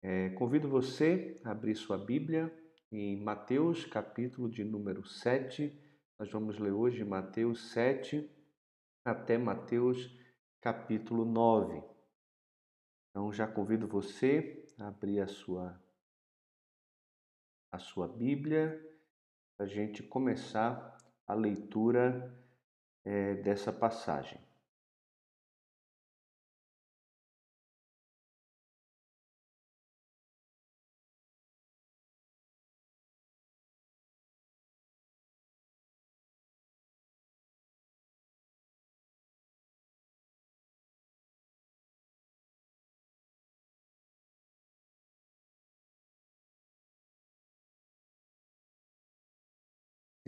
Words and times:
É, 0.00 0.30
convido 0.30 0.68
você 0.68 1.40
a 1.44 1.50
abrir 1.50 1.74
sua 1.74 1.98
Bíblia 1.98 2.56
em 2.90 3.20
Mateus, 3.20 3.84
capítulo 3.84 4.48
de 4.48 4.62
número 4.62 5.04
7. 5.04 5.76
Nós 6.16 6.30
vamos 6.30 6.56
ler 6.58 6.70
hoje 6.70 7.04
Mateus 7.04 7.72
7 7.72 8.30
até 9.04 9.36
Mateus, 9.36 10.08
capítulo 10.60 11.24
9. 11.24 11.82
Então 13.10 13.32
já 13.32 13.46
convido 13.48 13.88
você 13.88 14.64
a 14.78 14.86
abrir 14.86 15.20
a 15.20 15.26
sua 15.26 15.82
a 17.70 17.78
sua 17.78 18.08
Bíblia 18.08 18.80
para 19.56 19.66
a 19.66 19.68
gente 19.68 20.02
começar 20.02 20.96
a 21.26 21.34
leitura 21.34 22.34
é, 23.04 23.34
dessa 23.34 23.72
passagem. 23.72 24.47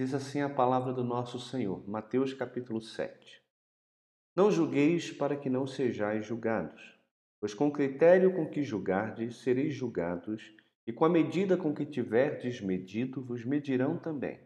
Diz 0.00 0.14
assim 0.14 0.40
a 0.40 0.48
palavra 0.48 0.94
do 0.94 1.04
nosso 1.04 1.38
Senhor, 1.38 1.86
Mateus 1.86 2.32
capítulo 2.32 2.80
7. 2.80 3.42
Não 4.34 4.50
julgueis 4.50 5.12
para 5.12 5.36
que 5.36 5.50
não 5.50 5.66
sejais 5.66 6.24
julgados, 6.24 6.98
pois 7.38 7.52
com 7.52 7.68
o 7.68 7.70
critério 7.70 8.34
com 8.34 8.48
que 8.48 8.62
julgardes 8.62 9.42
sereis 9.42 9.74
julgados, 9.74 10.56
e 10.86 10.90
com 10.90 11.04
a 11.04 11.08
medida 11.10 11.54
com 11.54 11.74
que 11.74 11.84
tiverdes 11.84 12.62
medido 12.62 13.22
vos 13.22 13.44
medirão 13.44 13.98
também. 13.98 14.40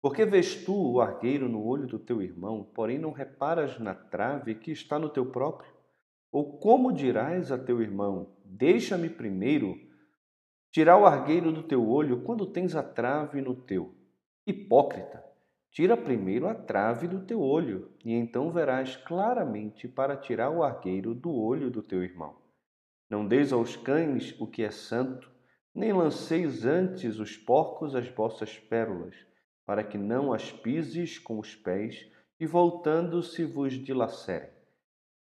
Porque 0.00 0.24
vês 0.24 0.64
tu 0.64 0.92
o 0.92 1.00
argueiro 1.00 1.48
no 1.48 1.66
olho 1.66 1.88
do 1.88 1.98
teu 1.98 2.22
irmão, 2.22 2.62
porém 2.72 2.96
não 2.96 3.10
reparas 3.10 3.80
na 3.80 3.92
trave 3.92 4.54
que 4.54 4.70
está 4.70 5.00
no 5.00 5.08
teu 5.08 5.26
próprio? 5.26 5.72
Ou 6.30 6.60
como 6.60 6.92
dirás 6.92 7.50
a 7.50 7.58
teu 7.58 7.82
irmão: 7.82 8.36
Deixa-me 8.44 9.10
primeiro 9.10 9.76
tirar 10.70 10.96
o 10.96 11.06
argueiro 11.06 11.50
do 11.50 11.64
teu 11.64 11.84
olho 11.88 12.22
quando 12.22 12.46
tens 12.46 12.76
a 12.76 12.84
trave 12.84 13.40
no 13.40 13.52
teu? 13.52 14.05
Hipócrita, 14.48 15.24
tira 15.72 15.96
primeiro 15.96 16.46
a 16.46 16.54
trave 16.54 17.08
do 17.08 17.26
teu 17.26 17.40
olho, 17.40 17.90
e 18.04 18.12
então 18.12 18.52
verás 18.52 18.94
claramente 18.94 19.88
para 19.88 20.16
tirar 20.16 20.50
o 20.50 20.62
argueiro 20.62 21.12
do 21.12 21.34
olho 21.34 21.68
do 21.68 21.82
teu 21.82 22.00
irmão. 22.04 22.36
Não 23.10 23.26
deis 23.26 23.52
aos 23.52 23.74
cães 23.74 24.38
o 24.38 24.46
que 24.46 24.62
é 24.62 24.70
santo, 24.70 25.28
nem 25.74 25.92
lanceis 25.92 26.64
antes 26.64 27.18
os 27.18 27.36
porcos 27.36 27.96
as 27.96 28.08
vossas 28.08 28.56
pérolas, 28.56 29.16
para 29.66 29.82
que 29.82 29.98
não 29.98 30.32
as 30.32 30.52
pises 30.52 31.18
com 31.18 31.40
os 31.40 31.56
pés 31.56 32.08
e 32.38 32.46
voltando-se 32.46 33.44
vos 33.44 33.72
dilacerem. 33.72 34.50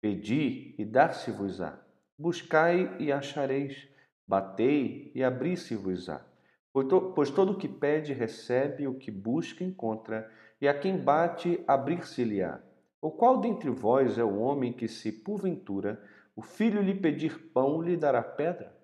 Pedi 0.01 0.77
e 0.79 0.85
dar-se-vos-á. 0.85 1.77
Buscai 2.17 2.97
e 3.01 3.11
achareis. 3.11 3.89
Batei 4.25 5.11
e 5.13 5.25
abri-se-vos-á. 5.25 6.28
Pois 7.15 7.31
todo 7.31 7.53
o 7.53 7.57
que 7.57 7.69
pede 7.69 8.13
recebe, 8.13 8.87
o 8.87 8.95
que 8.95 9.11
busca 9.11 9.65
encontra, 9.65 10.31
e 10.61 10.69
a 10.69 10.79
quem 10.79 10.97
bate 10.97 11.63
abrir-se-lhe-á. 11.67 12.61
O 13.01 13.11
qual 13.11 13.41
dentre 13.41 13.71
vós 13.71 14.19
é 14.19 14.25
o 14.25 14.39
homem 14.39 14.73
que, 14.73 14.89
se 14.89 15.13
porventura 15.13 16.03
o 16.35 16.43
filho 16.43 16.83
lhe 16.83 16.95
pedir 16.95 17.51
pão, 17.53 17.81
lhe 17.81 17.97
dará 17.97 18.23
pedra? 18.23 18.77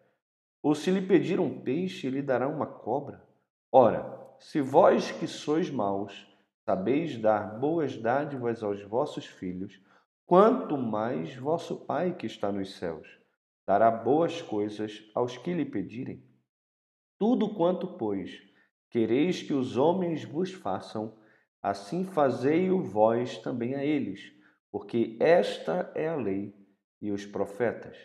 Ou 0.62 0.74
se 0.74 0.90
lhe 0.90 1.02
pedir 1.02 1.38
um 1.40 1.60
peixe, 1.60 2.08
lhe 2.08 2.22
dará 2.22 2.48
uma 2.48 2.66
cobra? 2.66 3.22
Ora, 3.70 4.18
se 4.38 4.60
vós 4.60 5.10
que 5.12 5.26
sois 5.26 5.70
maus, 5.70 6.26
sabeis 6.64 7.18
dar 7.18 7.58
boas 7.58 7.96
dádivas 7.96 8.62
aos 8.62 8.82
vossos 8.82 9.26
filhos, 9.26 9.80
quanto 10.26 10.78
mais 10.78 11.34
vosso 11.36 11.76
Pai 11.76 12.14
que 12.14 12.26
está 12.26 12.50
nos 12.50 12.76
céus 12.76 13.24
dará 13.66 13.90
boas 13.90 14.42
coisas 14.42 15.02
aos 15.14 15.36
que 15.36 15.52
lhe 15.52 15.64
pedirem. 15.64 16.22
Tudo 17.18 17.54
quanto, 17.54 17.86
pois, 17.86 18.42
quereis 18.90 19.42
que 19.42 19.52
os 19.52 19.76
homens 19.76 20.24
vos 20.24 20.52
façam, 20.52 21.14
assim 21.62 22.04
fazei-o 22.04 22.82
vós 22.82 23.38
também 23.38 23.74
a 23.74 23.84
eles, 23.84 24.32
porque 24.70 25.16
esta 25.20 25.90
é 25.94 26.08
a 26.08 26.16
lei 26.16 26.54
e 27.00 27.10
os 27.10 27.24
profetas. 27.24 27.96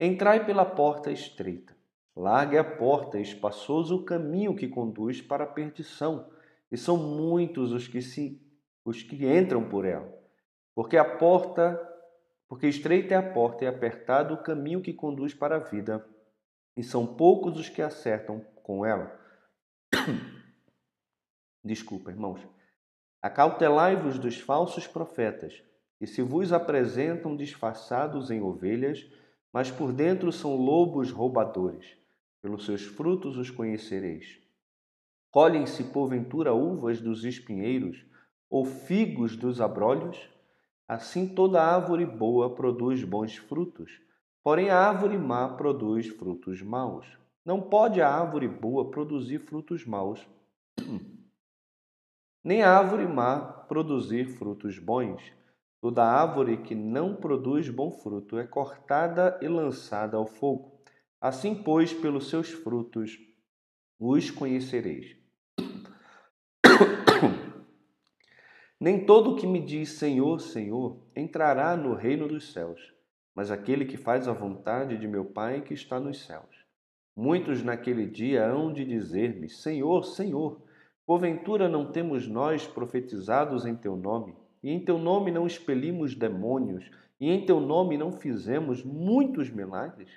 Entrai 0.00 0.44
pela 0.44 0.64
porta 0.64 1.10
estreita. 1.10 1.76
Largue 2.14 2.56
a 2.56 2.64
porta, 2.64 3.18
espaçoso 3.18 3.96
o 3.96 4.04
caminho 4.04 4.56
que 4.56 4.68
conduz 4.68 5.20
para 5.20 5.44
a 5.44 5.46
perdição, 5.46 6.30
e 6.72 6.76
são 6.76 6.96
muitos 6.96 7.72
os 7.72 7.86
que 7.86 8.00
se 8.00 8.40
os 8.84 9.02
que 9.02 9.26
entram 9.26 9.68
por 9.68 9.84
ela. 9.84 10.10
Porque 10.74 10.96
a 10.96 11.04
porta, 11.04 11.78
porque 12.48 12.68
estreita 12.68 13.14
é 13.14 13.16
a 13.16 13.32
porta 13.32 13.64
e 13.64 13.66
apertado 13.66 14.34
o 14.34 14.42
caminho 14.42 14.80
que 14.80 14.92
conduz 14.92 15.34
para 15.34 15.56
a 15.56 15.58
vida, 15.58 16.06
e 16.76 16.82
são 16.82 17.06
poucos 17.06 17.58
os 17.58 17.68
que 17.68 17.80
acertam 17.80 18.40
com 18.62 18.84
ela. 18.84 19.18
Desculpa, 21.64 22.10
irmãos. 22.10 22.40
Acautelai-vos 23.22 24.18
dos 24.18 24.38
falsos 24.38 24.86
profetas, 24.86 25.62
que 25.98 26.06
se 26.06 26.22
vos 26.22 26.52
apresentam 26.52 27.34
disfarçados 27.34 28.30
em 28.30 28.40
ovelhas, 28.40 29.04
mas 29.52 29.70
por 29.70 29.92
dentro 29.92 30.30
são 30.30 30.54
lobos 30.56 31.10
roubadores. 31.10 31.96
Pelos 32.42 32.66
seus 32.66 32.82
frutos 32.82 33.36
os 33.36 33.50
conhecereis. 33.50 34.38
Colhem-se 35.30 35.84
porventura 35.84 36.54
uvas 36.54 37.00
dos 37.00 37.24
espinheiros 37.24 38.04
ou 38.48 38.64
figos 38.64 39.36
dos 39.36 39.60
abrolhos? 39.60 40.30
Assim 40.86 41.34
toda 41.34 41.60
árvore 41.60 42.06
boa 42.06 42.54
produz 42.54 43.02
bons 43.02 43.36
frutos, 43.36 43.90
Porém, 44.46 44.70
a 44.70 44.78
árvore 44.78 45.18
má 45.18 45.48
produz 45.48 46.06
frutos 46.06 46.62
maus. 46.62 47.04
Não 47.44 47.60
pode 47.60 48.00
a 48.00 48.08
árvore 48.08 48.46
boa 48.46 48.92
produzir 48.92 49.40
frutos 49.40 49.84
maus, 49.84 50.24
nem 52.44 52.62
a 52.62 52.70
árvore 52.70 53.08
má 53.08 53.40
produzir 53.40 54.28
frutos 54.38 54.78
bons. 54.78 55.32
Toda 55.80 56.04
árvore 56.04 56.58
que 56.58 56.76
não 56.76 57.16
produz 57.16 57.68
bom 57.68 57.90
fruto 57.90 58.38
é 58.38 58.46
cortada 58.46 59.36
e 59.42 59.48
lançada 59.48 60.16
ao 60.16 60.26
fogo. 60.26 60.80
Assim, 61.20 61.52
pois, 61.52 61.92
pelos 61.92 62.30
seus 62.30 62.52
frutos 62.52 63.18
os 63.98 64.30
conhecereis. 64.30 65.16
Nem 68.78 69.04
todo 69.04 69.32
o 69.32 69.36
que 69.36 69.44
me 69.44 69.60
diz 69.60 69.98
Senhor, 69.98 70.40
Senhor 70.40 71.04
entrará 71.16 71.76
no 71.76 71.94
reino 71.94 72.28
dos 72.28 72.52
céus 72.52 72.94
mas 73.36 73.50
aquele 73.50 73.84
que 73.84 73.98
faz 73.98 74.26
a 74.26 74.32
vontade 74.32 74.96
de 74.96 75.06
meu 75.06 75.26
Pai 75.26 75.60
que 75.60 75.74
está 75.74 76.00
nos 76.00 76.24
céus. 76.24 76.64
Muitos 77.14 77.62
naquele 77.62 78.06
dia 78.06 78.46
hão 78.46 78.72
de 78.72 78.82
dizer-me: 78.82 79.50
Senhor, 79.50 80.04
Senhor, 80.04 80.62
porventura 81.04 81.68
não 81.68 81.92
temos 81.92 82.26
nós 82.26 82.66
profetizados 82.66 83.66
em 83.66 83.76
teu 83.76 83.94
nome, 83.94 84.34
e 84.62 84.70
em 84.70 84.82
teu 84.82 84.96
nome 84.96 85.30
não 85.30 85.46
expelimos 85.46 86.14
demônios, 86.14 86.90
e 87.20 87.30
em 87.30 87.44
teu 87.44 87.60
nome 87.60 87.98
não 87.98 88.10
fizemos 88.10 88.82
muitos 88.82 89.50
milagres? 89.50 90.10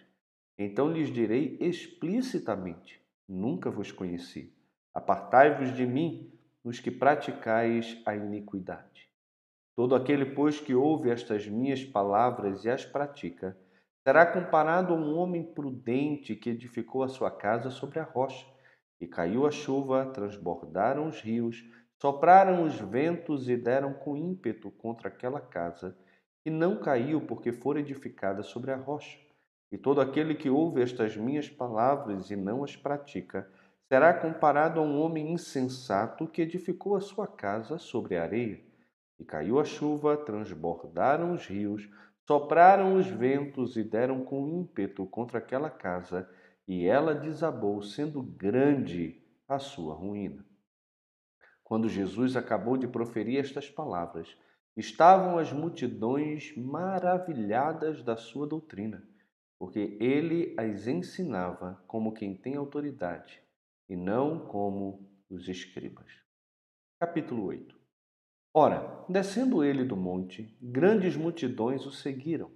Então 0.57 0.89
lhes 0.89 1.11
direi 1.11 1.57
explicitamente: 1.59 3.01
Nunca 3.27 3.69
vos 3.69 3.91
conheci. 3.91 4.53
Apartai-vos 4.93 5.75
de 5.75 5.85
mim, 5.85 6.31
os 6.63 6.79
que 6.79 6.89
praticais 6.89 8.01
a 8.05 8.15
iniquidade. 8.15 9.08
Todo 9.75 9.95
aquele, 9.95 10.25
pois, 10.25 10.59
que 10.59 10.75
ouve 10.75 11.09
estas 11.09 11.47
minhas 11.47 11.83
palavras 11.83 12.65
e 12.65 12.69
as 12.69 12.85
pratica, 12.85 13.57
será 14.03 14.25
comparado 14.25 14.93
a 14.93 14.97
um 14.97 15.17
homem 15.17 15.43
prudente 15.43 16.35
que 16.35 16.49
edificou 16.49 17.03
a 17.03 17.07
sua 17.07 17.31
casa 17.31 17.69
sobre 17.69 17.99
a 17.99 18.03
rocha. 18.03 18.45
E 18.99 19.07
caiu 19.07 19.47
a 19.47 19.51
chuva, 19.51 20.05
transbordaram 20.07 21.07
os 21.07 21.21
rios, 21.21 21.63
sopraram 22.01 22.63
os 22.63 22.79
ventos 22.79 23.49
e 23.49 23.55
deram 23.55 23.93
com 23.93 24.17
ímpeto 24.17 24.71
contra 24.71 25.07
aquela 25.07 25.39
casa, 25.39 25.97
e 26.45 26.49
não 26.49 26.79
caiu 26.79 27.21
porque 27.21 27.51
fora 27.51 27.79
edificada 27.79 28.43
sobre 28.43 28.71
a 28.71 28.75
rocha. 28.75 29.17
E 29.71 29.77
todo 29.77 30.01
aquele 30.01 30.33
que 30.33 30.49
ouve 30.49 30.81
estas 30.81 31.15
minhas 31.15 31.47
palavras 31.47 32.31
e 32.31 32.35
não 32.35 32.63
as 32.63 32.75
pratica, 32.75 33.49
será 33.87 34.13
comparado 34.13 34.79
a 34.79 34.83
um 34.83 34.99
homem 34.99 35.31
insensato 35.31 36.27
que 36.27 36.41
edificou 36.41 36.95
a 36.95 37.01
sua 37.01 37.27
casa 37.27 37.77
sobre 37.77 38.17
a 38.17 38.23
areia. 38.23 38.68
E 39.19 39.25
caiu 39.25 39.59
a 39.59 39.65
chuva, 39.65 40.15
transbordaram 40.15 41.33
os 41.33 41.45
rios, 41.45 41.89
sopraram 42.25 42.95
os 42.95 43.07
ventos 43.07 43.75
e 43.75 43.83
deram 43.83 44.23
com 44.23 44.47
ímpeto 44.47 45.05
contra 45.05 45.39
aquela 45.39 45.69
casa, 45.69 46.29
e 46.65 46.85
ela 46.85 47.13
desabou, 47.13 47.81
sendo 47.81 48.21
grande 48.23 49.21
a 49.47 49.59
sua 49.59 49.93
ruína. 49.93 50.45
Quando 51.63 51.89
Jesus 51.89 52.35
acabou 52.35 52.77
de 52.77 52.87
proferir 52.87 53.39
estas 53.39 53.69
palavras, 53.69 54.37
estavam 54.77 55.37
as 55.37 55.51
multidões 55.51 56.55
maravilhadas 56.55 58.01
da 58.03 58.15
sua 58.15 58.47
doutrina, 58.47 59.03
porque 59.57 59.97
ele 59.99 60.55
as 60.57 60.87
ensinava 60.87 61.83
como 61.85 62.13
quem 62.13 62.35
tem 62.35 62.55
autoridade 62.55 63.41
e 63.89 63.95
não 63.95 64.47
como 64.47 65.11
os 65.29 65.49
escribas. 65.49 66.07
Capítulo 66.99 67.45
8 67.45 67.78
Ora, 68.53 69.05
descendo 69.07 69.63
ele 69.63 69.83
do 69.83 69.95
monte, 69.95 70.57
grandes 70.61 71.15
multidões 71.15 71.85
o 71.85 71.91
seguiram. 71.91 72.51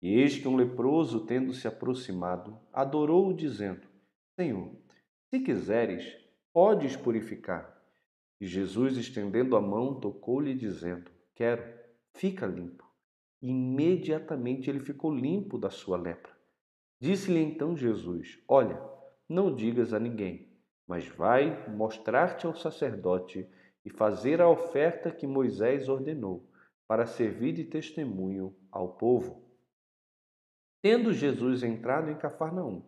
E 0.00 0.14
eis 0.14 0.38
que 0.38 0.46
um 0.46 0.54
leproso, 0.54 1.26
tendo 1.26 1.52
se 1.52 1.66
aproximado, 1.66 2.58
adorou-o, 2.72 3.34
dizendo: 3.34 3.86
Senhor, 4.36 4.70
se 5.30 5.40
quiseres, 5.40 6.04
podes 6.52 6.96
purificar. 6.96 7.76
E 8.40 8.46
Jesus, 8.46 8.96
estendendo 8.96 9.56
a 9.56 9.60
mão, 9.60 9.98
tocou-lhe, 9.98 10.54
dizendo: 10.54 11.10
Quero, 11.34 11.64
fica 12.14 12.46
limpo. 12.46 12.84
E 13.40 13.48
imediatamente 13.48 14.68
ele 14.68 14.80
ficou 14.80 15.12
limpo 15.12 15.58
da 15.58 15.70
sua 15.70 15.96
lepra. 15.96 16.32
Disse-lhe 17.00 17.40
então 17.40 17.76
Jesus: 17.76 18.38
Olha, 18.46 18.80
não 19.28 19.54
digas 19.54 19.92
a 19.92 19.98
ninguém, 19.98 20.52
mas 20.86 21.06
vai 21.08 21.68
mostrar-te 21.68 22.46
ao 22.46 22.54
sacerdote 22.54 23.48
e 23.88 23.90
fazer 23.90 24.42
a 24.42 24.48
oferta 24.48 25.10
que 25.10 25.26
Moisés 25.26 25.88
ordenou, 25.88 26.46
para 26.86 27.06
servir 27.06 27.54
de 27.54 27.64
testemunho 27.64 28.54
ao 28.70 28.96
povo. 28.96 29.42
Tendo 30.82 31.12
Jesus 31.12 31.62
entrado 31.62 32.10
em 32.10 32.18
Cafarnaum, 32.18 32.82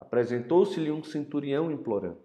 apresentou-se-lhe 0.00 0.90
um 0.90 1.04
centurião 1.04 1.70
implorando: 1.70 2.22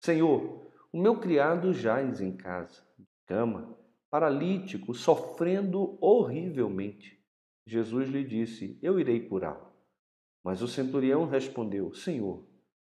Senhor, 0.00 0.70
o 0.92 1.00
meu 1.00 1.18
criado 1.18 1.72
jaz 1.72 2.20
em 2.20 2.36
casa, 2.36 2.86
de 2.96 3.04
cama, 3.26 3.76
paralítico, 4.08 4.94
sofrendo 4.94 5.98
horrivelmente. 6.00 7.20
Jesus 7.66 8.08
lhe 8.08 8.24
disse: 8.24 8.78
Eu 8.80 9.00
irei 9.00 9.28
curá-lo. 9.28 9.72
Mas 10.44 10.62
o 10.62 10.68
centurião 10.68 11.26
respondeu: 11.26 11.92
Senhor, 11.92 12.46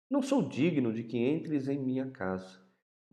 não 0.08 0.22
sou 0.22 0.48
digno 0.48 0.92
de 0.92 1.02
que 1.02 1.18
entres 1.18 1.68
em 1.68 1.78
minha 1.78 2.10
casa, 2.10 2.61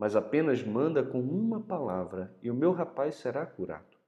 mas 0.00 0.16
apenas 0.16 0.64
manda 0.64 1.02
com 1.02 1.20
uma 1.20 1.60
palavra 1.60 2.34
e 2.42 2.50
o 2.50 2.54
meu 2.54 2.72
rapaz 2.72 3.16
será 3.16 3.44
curado. 3.44 3.98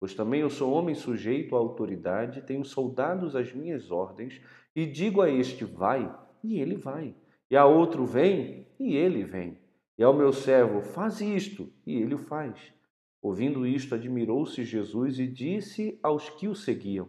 Pois 0.00 0.12
também 0.12 0.40
eu 0.40 0.50
sou 0.50 0.72
homem 0.72 0.96
sujeito 0.96 1.54
à 1.54 1.58
autoridade, 1.60 2.42
tenho 2.42 2.64
soldados 2.64 3.36
às 3.36 3.52
minhas 3.54 3.92
ordens, 3.92 4.42
e 4.74 4.84
digo 4.84 5.22
a 5.22 5.30
este: 5.30 5.64
vai, 5.64 6.12
e 6.42 6.60
ele 6.60 6.74
vai. 6.74 7.14
E 7.48 7.56
a 7.56 7.64
outro: 7.64 8.04
vem, 8.04 8.66
e 8.78 8.96
ele 8.96 9.22
vem. 9.22 9.56
E 9.96 10.02
ao 10.02 10.12
meu 10.12 10.32
servo: 10.32 10.82
faz 10.82 11.20
isto, 11.20 11.72
e 11.86 11.94
ele 11.94 12.16
o 12.16 12.18
faz. 12.18 12.74
Ouvindo 13.22 13.64
isto, 13.64 13.94
admirou-se 13.94 14.64
Jesus 14.64 15.20
e 15.20 15.28
disse 15.28 15.96
aos 16.02 16.28
que 16.28 16.48
o 16.48 16.56
seguiam: 16.56 17.08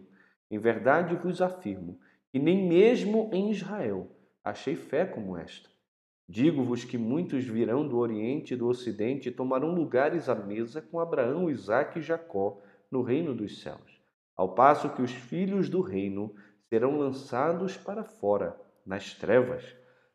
Em 0.49 0.59
verdade 0.59 1.15
vos 1.15 1.41
afirmo 1.41 1.99
que 2.31 2.37
nem 2.37 2.67
mesmo 2.69 3.31
em 3.33 3.49
Israel 3.49 4.11
achei 4.43 4.75
fé 4.75 5.05
como 5.05 5.35
esta. 5.35 5.76
Digo-vos 6.29 6.83
que 6.83 6.97
muitos 6.97 7.45
virão 7.45 7.87
do 7.87 7.97
Oriente 7.97 8.53
e 8.53 8.57
do 8.57 8.67
Ocidente 8.67 9.29
e 9.29 9.31
tomarão 9.31 9.73
lugares 9.73 10.27
à 10.27 10.35
mesa 10.35 10.81
com 10.81 10.99
Abraão, 10.99 11.49
Isaque 11.49 11.99
e 11.99 12.01
Jacó 12.01 12.61
no 12.91 13.01
reino 13.01 13.33
dos 13.33 13.61
céus, 13.61 14.01
ao 14.35 14.53
passo 14.53 14.93
que 14.93 15.01
os 15.01 15.11
filhos 15.11 15.69
do 15.69 15.79
reino 15.79 16.35
serão 16.69 16.97
lançados 16.97 17.77
para 17.77 18.03
fora, 18.03 18.59
nas 18.85 19.13
trevas. 19.13 19.63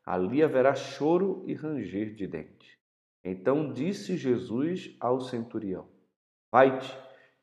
Ali 0.05 0.43
haverá 0.43 0.75
choro 0.75 1.43
e 1.47 1.53
ranger 1.53 2.13
de 2.13 2.27
dentes. 2.27 2.77
Então 3.23 3.71
disse 3.71 4.15
Jesus 4.15 4.95
ao 4.99 5.19
centurião: 5.21 5.87
Vai-te 6.51 6.95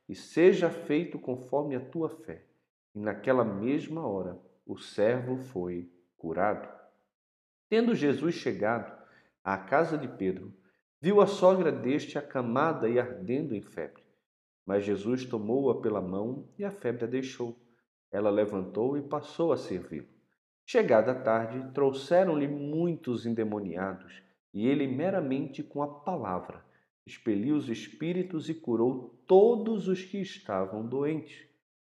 e 0.08 0.14
seja 0.14 0.70
feito 0.70 1.18
conforme 1.18 1.74
a 1.74 1.80
tua 1.80 2.08
fé. 2.08 2.44
E 2.94 3.00
naquela 3.00 3.44
mesma 3.44 4.06
hora 4.06 4.38
o 4.66 4.76
servo 4.76 5.38
foi 5.38 5.90
curado. 6.16 6.79
Tendo 7.70 7.94
Jesus 7.94 8.34
chegado 8.34 8.92
à 9.44 9.56
casa 9.56 9.96
de 9.96 10.08
Pedro, 10.08 10.52
viu 11.00 11.20
a 11.20 11.26
sogra 11.28 11.70
deste 11.70 12.18
acamada 12.18 12.88
e 12.88 12.98
ardendo 12.98 13.54
em 13.54 13.62
febre. 13.62 14.02
Mas 14.66 14.84
Jesus 14.84 15.24
tomou-a 15.24 15.80
pela 15.80 16.00
mão 16.00 16.48
e 16.58 16.64
a 16.64 16.72
febre 16.72 17.04
a 17.04 17.06
deixou. 17.06 17.56
Ela 18.10 18.28
levantou 18.28 18.98
e 18.98 19.02
passou 19.02 19.52
a 19.52 19.56
servi-lo. 19.56 20.08
Chegada 20.66 21.12
a 21.12 21.22
tarde, 21.22 21.72
trouxeram-lhe 21.72 22.48
muitos 22.48 23.24
endemoniados, 23.24 24.20
e 24.52 24.66
ele 24.66 24.88
meramente 24.88 25.62
com 25.62 25.80
a 25.80 26.00
palavra 26.00 26.64
expeliu 27.06 27.54
os 27.54 27.68
espíritos 27.68 28.48
e 28.48 28.54
curou 28.54 29.14
todos 29.28 29.86
os 29.86 30.02
que 30.02 30.20
estavam 30.20 30.84
doentes, 30.84 31.46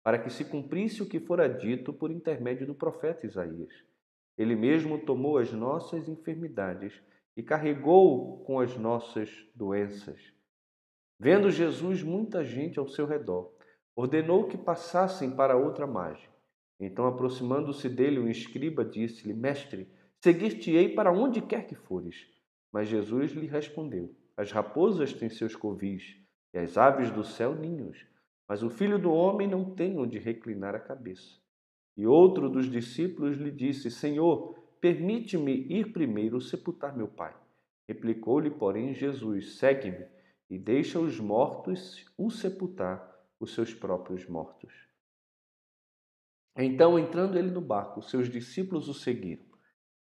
para 0.04 0.18
que 0.18 0.32
se 0.32 0.44
cumprisse 0.44 1.04
o 1.04 1.08
que 1.08 1.20
fora 1.20 1.48
dito 1.48 1.94
por 1.94 2.10
intermédio 2.10 2.66
do 2.66 2.74
profeta 2.74 3.28
Isaías. 3.28 3.87
Ele 4.38 4.56
mesmo 4.56 5.00
tomou 5.00 5.38
as 5.38 5.52
nossas 5.52 6.08
enfermidades 6.08 6.94
e 7.36 7.42
carregou 7.42 8.44
com 8.46 8.60
as 8.60 8.78
nossas 8.78 9.30
doenças. 9.56 10.34
Vendo 11.20 11.50
Jesus 11.50 12.04
muita 12.04 12.44
gente 12.44 12.78
ao 12.78 12.88
seu 12.88 13.08
redor, 13.08 13.52
ordenou 13.96 14.48
que 14.48 14.58
passassem 14.58 15.32
para 15.32 15.58
outra 15.58 15.88
margem. 15.88 16.30
Então, 16.80 17.08
aproximando-se 17.08 17.90
dele, 17.90 18.20
um 18.20 18.28
escriba 18.28 18.86
disse-lhe: 18.86 19.34
Mestre, 19.34 19.92
seguir-te-ei 20.22 20.94
para 20.94 21.12
onde 21.12 21.42
quer 21.42 21.66
que 21.66 21.74
fores. 21.74 22.28
Mas 22.72 22.88
Jesus 22.88 23.32
lhe 23.32 23.48
respondeu: 23.48 24.16
As 24.36 24.52
raposas 24.52 25.14
têm 25.14 25.30
seus 25.30 25.56
covis 25.56 26.16
e 26.54 26.60
as 26.60 26.78
aves 26.78 27.10
do 27.10 27.24
céu 27.24 27.56
ninhos, 27.56 28.06
mas 28.48 28.62
o 28.62 28.70
filho 28.70 29.00
do 29.00 29.12
homem 29.12 29.48
não 29.48 29.74
tem 29.74 29.98
onde 29.98 30.20
reclinar 30.20 30.76
a 30.76 30.80
cabeça. 30.80 31.40
E 31.98 32.06
outro 32.06 32.48
dos 32.48 32.70
discípulos 32.70 33.38
lhe 33.38 33.52
disse: 33.52 33.90
Senhor, 33.90 34.56
permite-me 34.80 35.66
ir 35.68 35.92
primeiro 35.92 36.40
sepultar 36.40 36.96
meu 36.96 37.08
pai. 37.08 37.36
Replicou-lhe, 37.88 38.52
porém, 38.52 38.94
Jesus: 38.94 39.58
Segue-me 39.58 40.06
e 40.50 40.60
deixa 40.60 41.00
os 41.00 41.20
mortos 41.20 42.06
o 42.18 42.30
sepultar 42.30 43.16
os 43.40 43.54
seus 43.54 43.74
próprios 43.74 44.28
mortos. 44.28 44.74
Então, 46.56 46.98
entrando 46.98 47.38
ele 47.38 47.52
no 47.52 47.62
barco, 47.62 48.02
seus 48.02 48.30
discípulos 48.30 48.88
o 48.88 48.94
seguiram. 48.94 49.46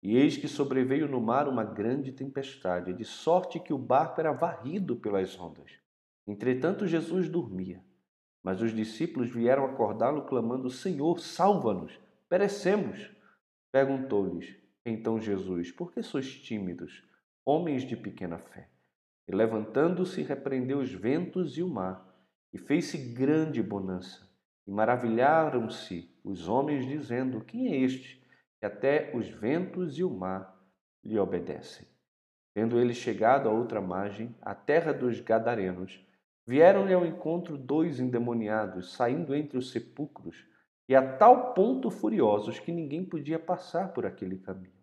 E 0.03 0.17
eis 0.17 0.37
que 0.37 0.47
sobreveio 0.47 1.09
no 1.09 1.21
mar 1.21 1.49
uma 1.49 1.65
grande 1.65 2.13
tempestade, 2.13 2.93
de 2.93 3.05
sorte 3.05 3.59
que 3.59 3.73
o 3.73 3.79
barco 3.79 4.21
era 4.21 4.33
varrido 4.33 4.97
pelas 4.97 5.39
ondas. 5.39 5.71
Entretanto, 6.27 6.87
Jesus 6.87 7.29
dormia. 7.29 7.83
Mas 8.47 8.63
os 8.63 8.73
discípulos 8.73 9.29
vieram 9.29 9.65
acordá-lo, 9.65 10.25
clamando: 10.25 10.71
Senhor, 10.71 11.19
salva-nos, 11.19 11.99
perecemos. 12.29 13.11
Perguntou-lhes 13.73 14.55
então 14.85 15.21
Jesus: 15.21 15.73
Por 15.73 15.93
que 15.93 16.01
sois 16.01 16.33
tímidos, 16.33 17.03
homens 17.45 17.83
de 17.83 17.97
pequena 17.97 18.39
fé? 18.39 18.69
E 19.27 19.35
levantando-se, 19.35 20.23
repreendeu 20.23 20.79
os 20.79 20.93
ventos 20.93 21.59
e 21.59 21.63
o 21.65 21.69
mar, 21.69 22.07
e 22.53 22.57
fez-se 22.57 22.97
grande 22.97 23.61
bonança. 23.61 24.31
E 24.65 24.71
maravilharam-se 24.71 26.09
os 26.23 26.47
homens, 26.47 26.87
dizendo: 26.87 27.41
Quem 27.41 27.73
é 27.73 27.79
este? 27.79 28.25
Que 28.61 28.67
até 28.67 29.11
os 29.13 29.29
ventos 29.29 29.99
e 29.99 30.05
o 30.05 30.11
mar 30.11 30.57
lhe 31.05 31.19
obedecem. 31.19 31.85
Tendo 32.55 32.79
ele 32.79 32.95
chegado 32.95 33.49
à 33.49 33.53
outra 33.53 33.81
margem, 33.81 34.37
a 34.41 34.55
terra 34.55 34.93
dos 34.93 35.19
Gadarenos, 35.19 36.07
vieram-lhe 36.47 36.95
ao 36.95 37.05
encontro 37.05 37.59
dois 37.59 37.99
endemoniados, 37.99 38.93
saindo 38.93 39.35
entre 39.35 39.59
os 39.59 39.71
sepulcros, 39.71 40.47
e 40.89 40.95
a 40.95 41.17
tal 41.17 41.53
ponto 41.53 41.91
furiosos 41.91 42.61
que 42.61 42.71
ninguém 42.71 43.05
podia 43.05 43.39
passar 43.39 43.93
por 43.93 44.07
aquele 44.07 44.39
caminho. 44.39 44.77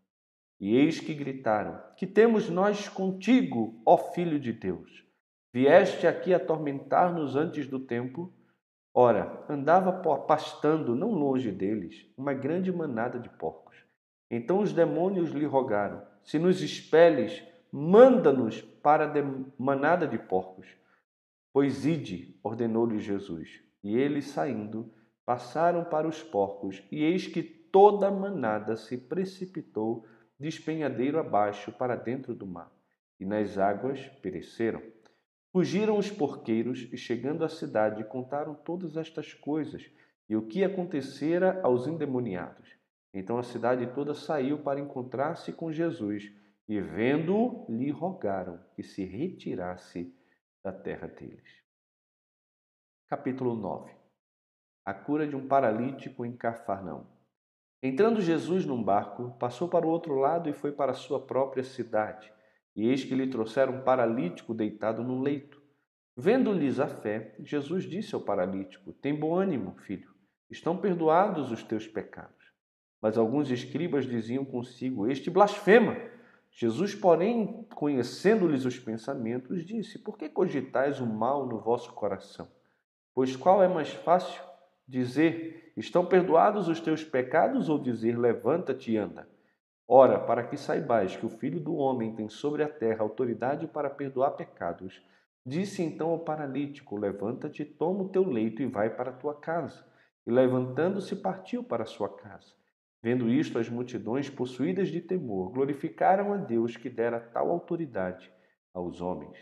E 0.60 0.76
eis 0.76 1.00
que 1.00 1.14
gritaram: 1.14 1.82
Que 1.96 2.06
temos 2.06 2.50
nós 2.50 2.90
contigo, 2.90 3.82
ó 3.86 3.98
Filho 3.98 4.40
de 4.40 4.52
Deus? 4.52 5.06
Vieste 5.54 6.08
aqui 6.08 6.34
atormentar-nos 6.34 7.36
antes 7.36 7.68
do 7.68 7.80
tempo? 7.80 8.34
Ora, 8.94 9.44
andava 9.50 9.92
pastando 10.20 10.96
não 10.96 11.12
longe 11.12 11.52
deles 11.52 12.06
uma 12.18 12.34
grande 12.34 12.72
manada 12.72 13.20
de 13.20 13.30
porcos. 13.30 13.76
Então 14.30 14.60
os 14.60 14.74
demônios 14.74 15.32
lhe 15.32 15.46
rogaram: 15.46 16.02
Se 16.24 16.38
nos 16.38 16.62
expeles, 16.62 17.44
manda-nos 17.72 18.62
para 18.62 19.06
a 19.06 19.24
manada 19.58 20.08
de 20.08 20.18
porcos. 20.18 20.68
Pois 21.54 21.86
ide, 21.86 22.36
ordenou-lhe 22.42 22.98
Jesus. 22.98 23.62
E 23.84 23.96
eles, 23.96 24.26
saindo, 24.26 24.92
passaram 25.24 25.84
para 25.84 26.08
os 26.08 26.24
porcos, 26.24 26.84
e 26.92 27.04
eis 27.04 27.28
que 27.28 27.44
toda 27.44 28.08
a 28.08 28.12
manada 28.12 28.76
se 28.76 28.98
precipitou 28.98 30.06
despenhadeiro 30.40 31.20
abaixo 31.20 31.72
para 31.72 31.96
dentro 31.96 32.34
do 32.34 32.48
mar, 32.48 32.72
e 33.20 33.26
nas 33.26 33.58
águas 33.60 34.02
pereceram. 34.22 34.82
Fugiram 35.52 36.00
os 36.00 36.10
porqueiros 36.10 36.90
e, 36.92 36.98
chegando 36.98 37.46
à 37.46 37.50
cidade, 37.50 38.04
contaram 38.06 38.56
todas 38.56 38.98
estas 38.98 39.36
coisas 39.36 39.88
e 40.28 40.36
o 40.36 40.48
que 40.48 40.64
acontecera 40.64 41.62
aos 41.62 41.86
endemoniados. 41.86 42.68
Então 43.14 43.38
a 43.38 43.44
cidade 43.44 43.86
toda 43.94 44.16
saiu 44.16 44.58
para 44.58 44.80
encontrar-se 44.80 45.54
com 45.54 45.72
Jesus 45.72 46.32
e, 46.68 46.82
vendo-o, 46.82 47.72
lhe 47.72 47.92
rogaram 47.92 48.60
que 48.76 48.82
se 48.82 49.04
retirasse 49.04 50.12
da 50.64 50.72
terra 50.72 51.08
deles. 51.08 51.62
Capítulo 53.10 53.54
9 53.54 53.92
A 54.86 54.94
cura 54.94 55.28
de 55.28 55.36
um 55.36 55.46
paralítico 55.46 56.26
em 56.26 56.38
Cafarnaum. 56.38 57.06
Entrando 57.82 58.22
Jesus 58.22 58.66
num 58.66 58.82
barco, 58.82 59.38
passou 59.38 59.68
para 59.68 59.86
o 59.86 59.90
outro 59.90 60.16
lado 60.16 60.50
e 60.50 60.54
foi 60.54 60.72
para 60.72 60.94
a 60.94 60.96
sua 60.96 61.20
própria 61.20 61.66
cidade. 61.66 62.32
E 62.74 62.88
eis 62.88 63.04
que 63.04 63.14
lhe 63.14 63.28
trouxeram 63.28 63.74
um 63.74 63.84
paralítico 63.84 64.54
deitado 64.54 65.04
num 65.04 65.22
leito. 65.22 65.62
Vendo-lhes 66.16 66.80
a 66.80 66.88
fé, 66.88 67.36
Jesus 67.40 67.84
disse 67.84 68.16
ao 68.16 68.22
paralítico: 68.22 68.94
Tem 68.94 69.14
bom 69.14 69.36
ânimo, 69.36 69.76
filho, 69.80 70.16
estão 70.50 70.78
perdoados 70.78 71.52
os 71.52 71.62
teus 71.62 71.88
pecados. 71.88 72.54
Mas 73.02 73.18
alguns 73.18 73.52
escribas 73.52 74.06
diziam 74.06 74.46
consigo: 74.46 75.12
Este 75.12 75.30
blasfema. 75.30 76.13
Jesus, 76.56 76.94
porém, 76.94 77.68
conhecendo-lhes 77.74 78.64
os 78.64 78.78
pensamentos, 78.78 79.66
disse: 79.66 79.98
Por 79.98 80.18
que 80.18 80.30
cogitais 80.30 81.00
o 81.00 81.06
mal 81.06 81.48
no 81.48 81.60
vosso 81.60 81.92
coração? 81.94 82.48
Pois 83.14 83.36
qual 83.36 83.64
é 83.64 83.68
mais 83.68 83.92
fácil? 83.92 84.42
Dizer: 84.88 85.74
Estão 85.76 86.06
perdoados 86.06 86.68
os 86.68 86.80
teus 86.80 87.04
pecados, 87.04 87.70
ou 87.70 87.80
dizer: 87.80 88.18
Levanta-te 88.18 88.92
e 88.92 88.98
anda? 88.98 89.28
Ora, 89.88 90.20
para 90.20 90.44
que 90.44 90.56
saibais 90.56 91.16
que 91.18 91.26
o 91.26 91.30
Filho 91.30 91.60
do 91.60 91.76
Homem 91.76 92.16
tem 92.16 92.30
sobre 92.30 92.62
a 92.62 92.70
terra 92.70 93.02
autoridade 93.02 93.68
para 93.68 93.90
perdoar 93.90 94.32
pecados, 94.32 95.02
disse 95.44 95.82
então 95.82 96.10
ao 96.12 96.20
paralítico: 96.20 96.96
Levanta-te, 96.96 97.66
toma 97.66 98.04
o 98.04 98.10
teu 98.10 98.24
leito 98.24 98.62
e 98.62 98.68
vai 98.68 98.92
para 98.92 99.10
a 99.10 99.16
tua 99.16 99.34
casa. 99.34 99.84
E 100.26 100.32
levantando-se, 100.32 101.16
partiu 101.16 101.64
para 101.64 101.82
a 101.82 101.88
sua 101.88 102.10
casa. 102.10 102.54
Vendo 103.04 103.30
isto, 103.30 103.60
as 103.60 103.68
multidões, 103.68 104.30
possuídas 104.30 104.88
de 104.88 105.02
temor, 105.02 105.52
glorificaram 105.52 106.32
a 106.32 106.38
Deus 106.38 106.78
que 106.78 106.90
dera 106.90 107.20
tal 107.20 107.52
autoridade 107.52 108.32
aos 108.74 109.02
homens. 109.02 109.38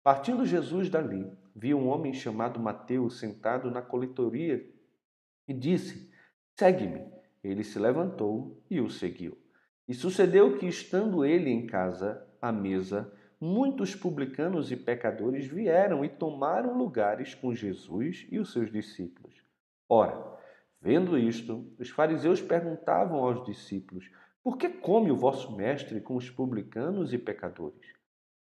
Partindo 0.00 0.46
Jesus 0.46 0.88
dali, 0.88 1.28
viu 1.54 1.76
um 1.76 1.88
homem 1.88 2.14
chamado 2.14 2.60
Mateus 2.60 3.18
sentado 3.18 3.68
na 3.68 3.82
coletoria 3.82 4.64
e 5.48 5.52
disse: 5.52 6.08
Segue-me. 6.56 7.04
Ele 7.42 7.64
se 7.64 7.78
levantou 7.78 8.62
e 8.70 8.80
o 8.80 8.88
seguiu. 8.88 9.36
E 9.88 9.94
sucedeu 9.94 10.56
que, 10.56 10.66
estando 10.66 11.24
ele 11.24 11.50
em 11.50 11.66
casa, 11.66 12.24
à 12.40 12.52
mesa, 12.52 13.12
muitos 13.40 13.94
publicanos 13.94 14.70
e 14.70 14.76
pecadores 14.76 15.46
vieram 15.46 16.04
e 16.04 16.08
tomaram 16.08 16.78
lugares 16.78 17.34
com 17.34 17.54
Jesus 17.54 18.26
e 18.30 18.38
os 18.38 18.52
seus 18.52 18.70
discípulos. 18.70 19.42
Ora, 19.88 20.29
Vendo 20.82 21.18
isto, 21.18 21.70
os 21.78 21.90
fariseus 21.90 22.40
perguntavam 22.40 23.22
aos 23.22 23.44
discípulos: 23.44 24.10
Por 24.42 24.56
que 24.56 24.68
come 24.68 25.10
o 25.10 25.16
vosso 25.16 25.54
mestre 25.54 26.00
com 26.00 26.16
os 26.16 26.30
publicanos 26.30 27.12
e 27.12 27.18
pecadores? 27.18 27.92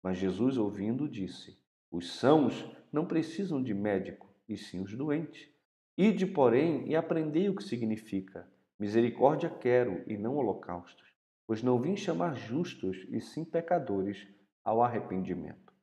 Mas 0.02 0.18
Jesus, 0.18 0.58
ouvindo, 0.58 1.10
disse: 1.10 1.60
Os 1.92 2.14
sãos 2.14 2.66
não 2.94 3.06
precisam 3.06 3.62
de 3.62 3.74
médico, 3.74 4.34
e 4.48 4.56
sim 4.56 4.82
os 4.82 4.96
doentes. 4.96 5.50
Ide, 5.98 6.26
porém, 6.26 6.88
e 6.88 6.96
aprendei 6.96 7.50
o 7.50 7.56
que 7.56 7.64
significa: 7.64 8.48
Misericórdia 8.80 9.50
quero 9.50 10.02
e 10.08 10.18
não 10.18 10.38
holocaustos, 10.38 11.12
pois 11.46 11.62
não 11.62 11.82
vim 11.82 11.98
chamar 11.98 12.36
justos, 12.36 13.06
e 13.10 13.20
sim 13.20 13.44
pecadores 13.44 14.26
ao 14.64 14.82
arrependimento. 14.82 15.74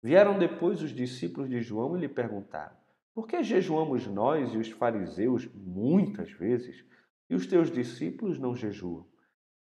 Vieram 0.00 0.38
depois 0.38 0.82
os 0.82 0.92
discípulos 0.92 1.50
de 1.50 1.60
João 1.60 1.96
e 1.96 2.00
lhe 2.00 2.08
perguntaram: 2.08 2.76
por 3.16 3.26
que 3.26 3.42
jejuamos 3.42 4.06
nós 4.06 4.52
e 4.52 4.58
os 4.58 4.70
fariseus 4.70 5.48
muitas 5.54 6.30
vezes 6.32 6.84
e 7.30 7.34
os 7.34 7.46
teus 7.46 7.70
discípulos 7.70 8.38
não 8.38 8.54
jejuam? 8.54 9.06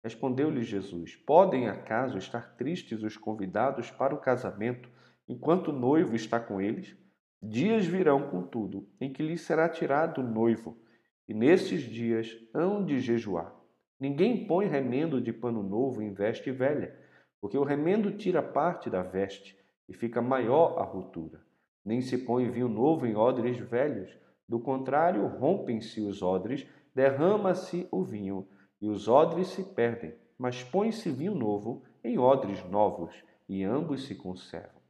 Respondeu-lhe 0.03 0.61
Jesus: 0.61 1.15
Podem 1.15 1.69
acaso 1.69 2.17
estar 2.17 2.57
tristes 2.57 3.01
os 3.01 3.15
convidados 3.15 3.89
para 3.89 4.13
o 4.13 4.19
casamento 4.19 4.89
enquanto 5.25 5.69
o 5.69 5.79
noivo 5.79 6.17
está 6.17 6.37
com 6.37 6.59
eles? 6.59 6.97
Dias 7.41 7.85
virão, 7.85 8.29
contudo, 8.29 8.89
em 8.99 9.13
que 9.13 9.23
lhes 9.23 9.39
será 9.39 9.69
tirado 9.69 10.19
o 10.19 10.29
noivo, 10.29 10.77
e 11.25 11.33
nesses 11.33 11.83
dias 11.83 12.37
hão 12.53 12.83
de 12.83 12.99
jejuar. 12.99 13.55
Ninguém 13.97 14.45
põe 14.45 14.67
remendo 14.67 15.21
de 15.21 15.31
pano 15.31 15.63
novo 15.63 16.01
em 16.01 16.13
veste 16.13 16.51
velha, 16.51 16.93
porque 17.39 17.57
o 17.57 17.63
remendo 17.63 18.17
tira 18.17 18.43
parte 18.43 18.89
da 18.89 19.01
veste 19.01 19.57
e 19.87 19.93
fica 19.93 20.21
maior 20.21 20.77
a 20.77 20.83
ruptura 20.83 21.45
nem 21.85 22.01
se 22.01 22.17
põe 22.17 22.49
vinho 22.49 22.67
novo 22.67 23.05
em 23.05 23.15
odres 23.15 23.57
velhos. 23.59 24.09
Do 24.49 24.59
contrário, 24.59 25.27
rompem-se 25.27 26.01
os 26.01 26.23
odres, 26.23 26.67
derrama-se 26.95 27.87
o 27.91 28.03
vinho, 28.03 28.47
e 28.81 28.87
os 28.87 29.07
odres 29.07 29.49
se 29.49 29.63
perdem. 29.63 30.15
Mas 30.37 30.63
põe-se 30.63 31.09
vinho 31.11 31.35
novo 31.35 31.83
em 32.03 32.17
odres 32.17 32.63
novos, 32.69 33.13
e 33.47 33.63
ambos 33.63 34.05
se 34.05 34.15
conservam. 34.15 34.81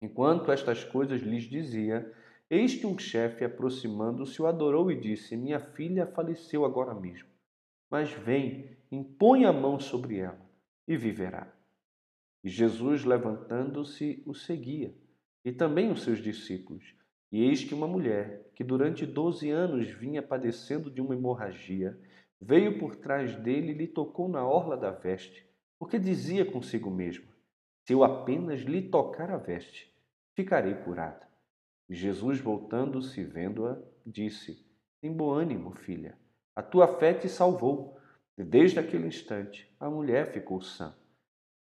Enquanto 0.00 0.52
estas 0.52 0.84
coisas 0.84 1.20
lhes 1.20 1.44
dizia, 1.44 2.10
eis 2.48 2.74
que 2.74 2.86
um 2.86 2.98
chefe, 2.98 3.44
aproximando-se, 3.44 4.40
o 4.40 4.46
adorou 4.46 4.90
e 4.90 4.98
disse: 4.98 5.36
Minha 5.36 5.60
filha 5.60 6.06
faleceu 6.06 6.64
agora 6.64 6.94
mesmo. 6.94 7.28
Mas 7.90 8.10
vem, 8.10 8.76
impõe 8.90 9.44
a 9.44 9.52
mão 9.52 9.78
sobre 9.78 10.18
ela, 10.18 10.40
e 10.88 10.96
viverá. 10.96 11.52
E 12.42 12.48
Jesus, 12.48 13.04
levantando-se, 13.04 14.22
o 14.26 14.34
seguia 14.34 14.94
e 15.44 15.52
também 15.52 15.90
os 15.90 16.02
seus 16.02 16.20
discípulos. 16.20 16.94
E 17.30 17.42
eis 17.44 17.64
que 17.64 17.74
uma 17.74 17.86
mulher, 17.86 18.50
que 18.54 18.62
durante 18.62 19.06
doze 19.06 19.50
anos 19.50 19.88
vinha 19.88 20.22
padecendo 20.22 20.90
de 20.90 21.00
uma 21.00 21.14
hemorragia, 21.14 21.98
veio 22.40 22.78
por 22.78 22.96
trás 22.96 23.34
dele 23.36 23.72
e 23.72 23.74
lhe 23.74 23.86
tocou 23.86 24.28
na 24.28 24.46
orla 24.46 24.76
da 24.76 24.90
veste, 24.90 25.46
porque 25.78 25.98
dizia 25.98 26.44
consigo 26.44 26.90
mesma: 26.90 27.28
Se 27.84 27.92
eu 27.94 28.04
apenas 28.04 28.60
lhe 28.60 28.82
tocar 28.82 29.30
a 29.30 29.38
veste, 29.38 29.92
ficarei 30.34 30.74
curada. 30.74 31.26
E 31.88 31.94
Jesus, 31.94 32.38
voltando-se, 32.38 33.24
vendo-a, 33.24 33.78
disse: 34.04 34.66
Tem 35.00 35.12
bom 35.12 35.30
ânimo, 35.30 35.72
filha, 35.72 36.18
a 36.54 36.62
tua 36.62 36.86
fé 36.98 37.14
te 37.14 37.28
salvou. 37.28 37.98
E 38.36 38.42
desde 38.42 38.78
aquele 38.78 39.06
instante, 39.06 39.70
a 39.78 39.90
mulher 39.90 40.32
ficou 40.32 40.60
sã. 40.60 40.94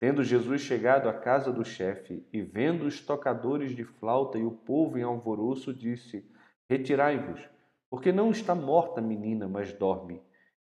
Tendo 0.01 0.23
Jesus 0.23 0.61
chegado 0.61 1.07
à 1.07 1.13
casa 1.13 1.53
do 1.53 1.63
chefe 1.63 2.25
e 2.33 2.41
vendo 2.41 2.87
os 2.87 2.99
tocadores 2.99 3.75
de 3.75 3.83
flauta 3.83 4.35
e 4.39 4.43
o 4.43 4.49
povo 4.49 4.97
em 4.97 5.03
alvoroço, 5.03 5.71
disse: 5.71 6.27
Retirai-vos, 6.67 7.47
porque 7.87 8.11
não 8.11 8.31
está 8.31 8.55
morta 8.55 8.99
a 8.99 9.03
menina, 9.03 9.47
mas 9.47 9.71
dorme. 9.71 10.19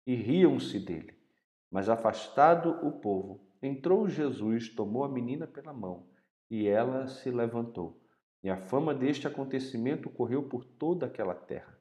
E 0.06 0.14
riam-se 0.14 0.78
dele. 0.78 1.14
Mas 1.68 1.88
afastado 1.88 2.78
o 2.86 2.92
povo, 2.92 3.40
entrou 3.60 4.08
Jesus, 4.08 4.68
tomou 4.68 5.02
a 5.02 5.08
menina 5.08 5.48
pela 5.48 5.72
mão, 5.72 6.06
e 6.48 6.68
ela 6.68 7.08
se 7.08 7.28
levantou. 7.28 8.00
E 8.40 8.48
a 8.48 8.56
fama 8.56 8.94
deste 8.94 9.26
acontecimento 9.26 10.08
correu 10.08 10.44
por 10.44 10.64
toda 10.64 11.06
aquela 11.06 11.34
terra. 11.34 11.76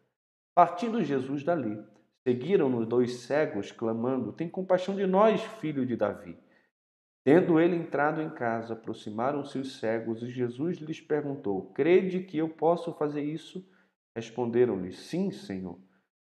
Partindo 0.55 1.03
Jesus 1.03 1.43
dali, 1.43 1.79
seguiram-no 2.27 2.83
dois 2.83 3.17
cegos, 3.27 3.71
clamando: 3.71 4.33
Tem 4.33 4.49
compaixão 4.49 4.95
de 4.95 5.05
nós, 5.05 5.39
filho 5.59 5.85
de 5.85 5.95
Davi. 5.95 6.35
Tendo 7.23 7.57
ele 7.57 7.77
entrado 7.77 8.21
em 8.21 8.29
casa, 8.29 8.73
aproximaram-se 8.73 9.57
os 9.57 9.79
cegos 9.79 10.21
e 10.21 10.29
Jesus 10.29 10.77
lhes 10.77 10.99
perguntou: 10.99 11.71
Crede 11.73 12.19
que 12.19 12.37
eu 12.37 12.49
posso 12.49 12.91
fazer 12.93 13.23
isso? 13.23 13.65
Responderam-lhe: 14.13 14.91
Sim, 14.91 15.31
Senhor. 15.31 15.79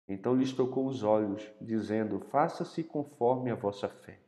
Então 0.09 0.35
lhes 0.35 0.53
tocou 0.53 0.87
os 0.87 1.05
olhos, 1.05 1.49
dizendo: 1.61 2.19
Faça-se 2.19 2.83
conforme 2.83 3.51
a 3.51 3.55
vossa 3.55 3.89
fé. 3.89 4.19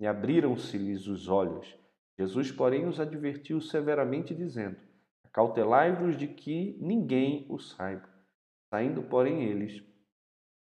E 0.00 0.06
abriram-se-lhes 0.06 1.06
os 1.06 1.28
olhos. 1.28 1.76
Jesus, 2.18 2.50
porém, 2.50 2.86
os 2.86 2.98
advertiu 2.98 3.60
severamente, 3.60 4.34
dizendo: 4.34 4.76
Acautelai-vos 5.24 6.16
de 6.16 6.28
que 6.28 6.78
ninguém 6.80 7.44
o 7.50 7.58
saiba. 7.58 8.08
Saindo, 8.70 9.02
porém, 9.02 9.44
eles 9.44 9.82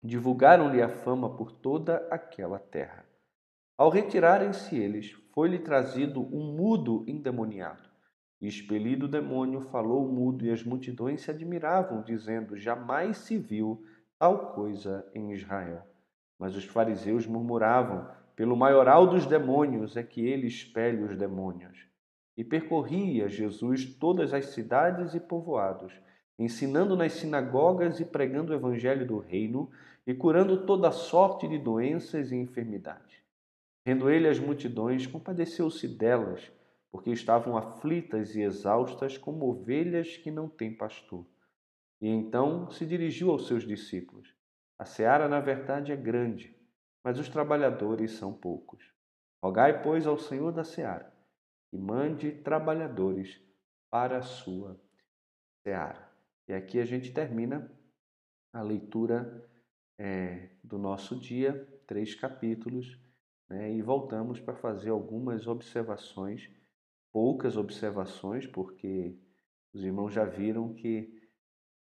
divulgaram-lhe 0.02 0.82
a 0.82 0.88
fama 0.88 1.36
por 1.36 1.52
toda 1.52 2.08
aquela 2.10 2.58
terra. 2.58 3.03
Ao 3.84 3.90
retirarem-se 3.90 4.74
eles, 4.74 5.10
foi-lhe 5.34 5.58
trazido 5.58 6.22
um 6.34 6.56
mudo 6.56 7.04
endemoniado. 7.06 7.82
E 8.40 8.48
expelido 8.48 9.04
o 9.04 9.08
demônio, 9.10 9.60
falou 9.60 10.08
o 10.08 10.10
mudo, 10.10 10.46
e 10.46 10.50
as 10.50 10.64
multidões 10.64 11.20
se 11.20 11.30
admiravam, 11.30 12.02
dizendo: 12.02 12.56
Jamais 12.56 13.18
se 13.18 13.36
viu 13.36 13.84
tal 14.18 14.54
coisa 14.54 15.06
em 15.14 15.34
Israel. 15.34 15.82
Mas 16.38 16.56
os 16.56 16.64
fariseus 16.64 17.26
murmuravam: 17.26 18.08
Pelo 18.34 18.56
maioral 18.56 19.06
dos 19.06 19.26
demônios 19.26 19.98
é 19.98 20.02
que 20.02 20.26
ele 20.26 20.46
expele 20.46 21.02
os 21.02 21.14
demônios. 21.14 21.86
E 22.38 22.42
percorria 22.42 23.28
Jesus 23.28 23.84
todas 23.84 24.32
as 24.32 24.46
cidades 24.46 25.12
e 25.12 25.20
povoados, 25.20 25.92
ensinando 26.38 26.96
nas 26.96 27.12
sinagogas 27.12 28.00
e 28.00 28.04
pregando 28.06 28.50
o 28.50 28.56
evangelho 28.56 29.06
do 29.06 29.18
reino 29.18 29.68
e 30.06 30.14
curando 30.14 30.64
toda 30.64 30.90
sorte 30.90 31.46
de 31.46 31.58
doenças 31.58 32.32
e 32.32 32.36
enfermidades. 32.36 33.13
Vendo 33.84 34.10
ele 34.10 34.28
as 34.28 34.38
multidões, 34.38 35.06
compadeceu-se 35.06 35.86
delas, 35.86 36.50
porque 36.90 37.10
estavam 37.10 37.56
aflitas 37.56 38.34
e 38.34 38.40
exaustas 38.40 39.18
como 39.18 39.48
ovelhas 39.48 40.16
que 40.16 40.30
não 40.30 40.48
têm 40.48 40.74
pastor. 40.74 41.26
E 42.00 42.08
então 42.08 42.70
se 42.70 42.86
dirigiu 42.86 43.30
aos 43.30 43.46
seus 43.46 43.66
discípulos: 43.66 44.34
A 44.78 44.84
seara, 44.84 45.28
na 45.28 45.40
verdade, 45.40 45.92
é 45.92 45.96
grande, 45.96 46.56
mas 47.02 47.18
os 47.18 47.28
trabalhadores 47.28 48.12
são 48.12 48.32
poucos. 48.32 48.82
Rogai, 49.42 49.82
pois, 49.82 50.06
ao 50.06 50.18
Senhor 50.18 50.52
da 50.52 50.64
seara 50.64 51.12
e 51.74 51.76
mande 51.76 52.30
trabalhadores 52.30 53.42
para 53.90 54.18
a 54.18 54.22
sua 54.22 54.80
seara. 55.62 56.08
E 56.46 56.52
aqui 56.52 56.78
a 56.78 56.84
gente 56.84 57.12
termina 57.12 57.70
a 58.52 58.62
leitura 58.62 59.44
é, 59.98 60.50
do 60.62 60.78
nosso 60.78 61.18
dia 61.18 61.66
três 61.86 62.14
capítulos, 62.14 62.96
né, 63.48 63.72
e 63.72 63.82
voltamos 63.82 64.40
para 64.40 64.54
fazer 64.54 64.90
algumas 64.90 65.46
observações, 65.46 66.50
poucas 67.12 67.56
observações, 67.56 68.46
porque 68.46 69.16
os 69.72 69.82
irmãos 69.82 70.12
já 70.12 70.24
viram 70.24 70.74
que 70.74 71.12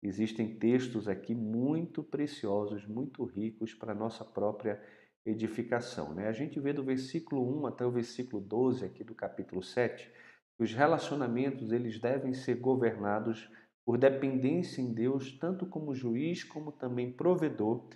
existem 0.02 0.58
textos 0.58 1.08
aqui 1.08 1.34
muito 1.34 2.02
preciosos, 2.02 2.86
muito 2.86 3.24
ricos 3.24 3.74
para 3.74 3.92
a 3.92 3.94
nossa 3.94 4.24
própria 4.24 4.82
edificação. 5.24 6.14
Né? 6.14 6.28
A 6.28 6.32
gente 6.32 6.58
vê 6.58 6.72
do 6.72 6.82
versículo 6.82 7.60
1 7.60 7.66
até 7.66 7.84
o 7.84 7.90
versículo 7.90 8.42
12 8.42 8.84
aqui 8.84 9.04
do 9.04 9.14
capítulo 9.14 9.62
7, 9.62 10.10
que 10.56 10.62
os 10.62 10.72
relacionamentos 10.72 11.72
eles 11.72 11.98
devem 11.98 12.32
ser 12.32 12.56
governados 12.56 13.50
por 13.84 13.98
dependência 13.98 14.80
em 14.80 14.92
Deus, 14.92 15.32
tanto 15.38 15.66
como 15.66 15.94
juiz 15.94 16.44
como 16.44 16.72
também 16.72 17.12
provedor, 17.12 17.88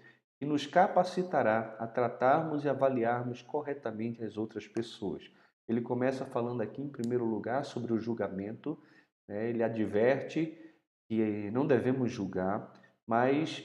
que 0.45 0.49
nos 0.51 0.67
capacitará 0.67 1.75
a 1.79 1.87
tratarmos 1.87 2.67
e 2.67 2.69
avaliarmos 2.69 3.41
corretamente 3.41 4.23
as 4.23 4.37
outras 4.37 4.69
pessoas. 4.69 5.31
Ele 5.67 5.81
começa 5.81 6.27
falando 6.27 6.61
aqui, 6.61 6.83
em 6.83 6.89
primeiro 6.89 7.25
lugar, 7.25 7.65
sobre 7.65 7.95
o 7.95 7.99
julgamento. 7.99 8.79
Né? 9.27 9.49
Ele 9.49 9.63
adverte 9.63 10.55
que 11.09 11.51
não 11.51 11.67
devemos 11.67 12.13
julgar, 12.13 12.71
mas 13.07 13.65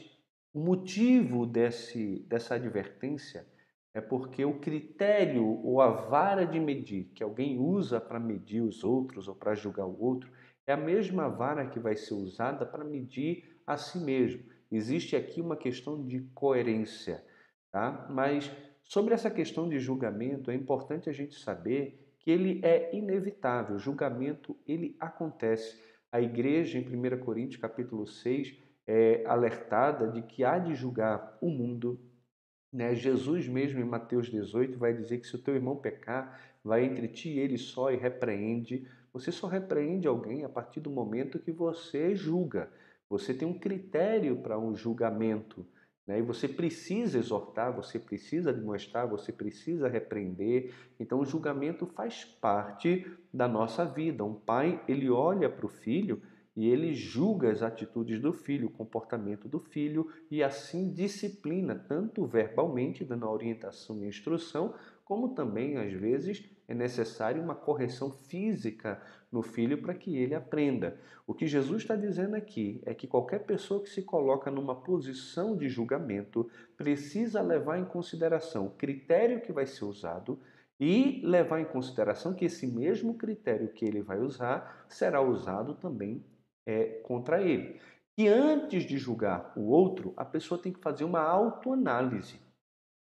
o 0.54 0.60
motivo 0.62 1.46
desse, 1.46 2.26
dessa 2.30 2.56
advertência 2.56 3.46
é 3.94 4.00
porque 4.00 4.46
o 4.46 4.62
critério 4.62 5.46
ou 5.46 5.82
a 5.82 5.90
vara 5.90 6.46
de 6.46 6.62
medir 6.62 7.12
que 7.14 7.22
alguém 7.22 7.60
usa 7.60 8.00
para 8.00 8.22
medir 8.22 8.62
os 8.62 8.86
outros 8.86 9.28
ou 9.28 9.36
para 9.36 9.54
julgar 9.54 9.86
o 9.86 10.02
outro 10.02 10.32
é 10.66 10.72
a 10.72 10.78
mesma 10.78 11.28
vara 11.28 11.66
que 11.66 11.80
vai 11.80 11.98
ser 11.98 12.14
usada 12.14 12.66
para 12.66 12.86
medir 12.86 13.60
a 13.68 13.76
si 13.76 14.00
mesmo. 14.00 14.44
Existe 14.72 15.16
aqui 15.16 15.42
uma 15.42 15.58
questão 15.58 16.06
de 16.06 16.22
coerência, 16.34 17.24
tá? 17.72 18.08
Mas 18.10 18.52
sobre 18.84 19.14
essa 19.14 19.32
questão 19.32 19.68
de 19.68 19.80
julgamento 19.80 20.52
é 20.52 20.56
importante 20.56 21.10
a 21.10 21.14
gente 21.14 21.36
saber 21.40 22.16
que 22.20 22.30
ele 22.30 22.60
é 22.64 22.96
inevitável. 22.96 23.76
O 23.76 23.80
julgamento 23.80 24.56
ele 24.68 24.96
acontece. 25.00 25.80
A 26.12 26.22
igreja 26.22 26.78
em 26.78 26.84
1 26.84 27.20
Coríntios 27.20 27.62
capítulo 27.62 28.06
6 28.06 28.58
é 28.86 29.24
alertada 29.26 30.08
de 30.08 30.22
que 30.24 30.44
há 30.44 30.58
de 30.58 30.74
julgar 30.76 31.38
o 31.42 31.50
mundo. 31.50 32.00
Né? 32.72 32.94
Jesus 32.94 33.48
mesmo 33.48 33.80
em 33.80 33.86
Mateus 33.86 34.30
18 34.30 34.78
vai 34.78 34.94
dizer 34.94 35.20
que 35.20 35.28
se 35.28 35.36
o 35.36 35.42
teu 35.42 35.56
irmão 35.56 35.78
pecar, 35.78 36.40
vai 36.64 36.84
entre 36.84 37.08
ti 37.08 37.30
e 37.30 37.40
ele 37.40 37.58
só 37.58 37.92
e 37.92 37.96
repreende. 37.96 38.88
Você 39.14 39.32
só 39.32 39.48
repreende 39.48 40.08
alguém 40.08 40.44
a 40.44 40.50
partir 40.50 40.80
do 40.80 40.90
momento 40.90 41.40
que 41.40 41.52
você 41.52 42.16
julga. 42.16 42.72
Você 43.10 43.34
tem 43.34 43.48
um 43.48 43.58
critério 43.58 44.38
para 44.38 44.60
um 44.60 44.76
julgamento. 44.76 45.66
Né? 46.06 46.20
E 46.20 46.22
você 46.22 46.48
precisa 46.48 47.18
exortar, 47.18 47.76
você 47.76 48.00
precisa 48.00 48.54
demonstrar, 48.54 49.08
você 49.08 49.32
precisa 49.32 49.88
repreender. 49.88 50.74
Então, 51.00 51.20
o 51.20 51.26
julgamento 51.26 51.86
faz 51.86 52.26
parte 52.26 53.06
da 53.34 53.48
nossa 53.48 53.86
vida. 53.86 54.24
Um 54.24 54.34
pai, 54.34 54.84
ele 54.88 55.10
olha 55.10 55.50
para 55.50 55.66
o 55.66 55.70
filho 55.70 56.22
e 56.56 56.68
ele 56.68 56.94
julga 56.94 57.52
as 57.52 57.62
atitudes 57.62 58.20
do 58.20 58.34
filho, 58.34 58.68
o 58.68 58.72
comportamento 58.72 59.48
do 59.48 59.60
filho 59.60 60.12
e 60.30 60.44
assim 60.44 60.92
disciplina, 60.92 61.74
tanto 61.76 62.26
verbalmente, 62.26 63.06
dando 63.06 63.30
orientação 63.30 64.04
e 64.04 64.08
instrução, 64.08 64.74
como 65.06 65.30
também, 65.30 65.78
às 65.78 65.94
vezes, 65.94 66.44
é 66.70 66.74
necessário 66.76 67.42
uma 67.42 67.56
correção 67.56 68.12
física 68.12 69.02
no 69.32 69.42
filho 69.42 69.82
para 69.82 69.96
que 69.96 70.16
ele 70.16 70.36
aprenda. 70.36 71.00
O 71.26 71.34
que 71.34 71.48
Jesus 71.48 71.82
está 71.82 71.96
dizendo 71.96 72.36
aqui 72.36 72.80
é 72.86 72.94
que 72.94 73.08
qualquer 73.08 73.40
pessoa 73.40 73.82
que 73.82 73.90
se 73.90 74.04
coloca 74.04 74.52
numa 74.52 74.76
posição 74.76 75.58
de 75.58 75.68
julgamento 75.68 76.48
precisa 76.78 77.42
levar 77.42 77.80
em 77.80 77.86
consideração 77.86 78.68
o 78.68 78.72
critério 78.72 79.42
que 79.42 79.52
vai 79.52 79.66
ser 79.66 79.84
usado 79.84 80.40
e 80.80 81.22
levar 81.26 81.60
em 81.60 81.66
consideração 81.66 82.36
que 82.36 82.46
esse 82.46 82.68
mesmo 82.68 83.16
critério 83.16 83.70
que 83.70 83.84
ele 83.84 84.04
vai 84.04 84.20
usar 84.20 84.86
será 84.88 85.22
usado 85.22 85.74
também 85.74 86.24
é, 86.68 87.02
contra 87.02 87.42
ele. 87.42 87.82
E 88.16 88.28
antes 88.28 88.84
de 88.84 88.96
julgar 88.96 89.54
o 89.56 89.72
outro, 89.72 90.14
a 90.16 90.24
pessoa 90.24 90.62
tem 90.62 90.72
que 90.72 90.80
fazer 90.80 91.04
uma 91.04 91.22
autoanálise 91.22 92.40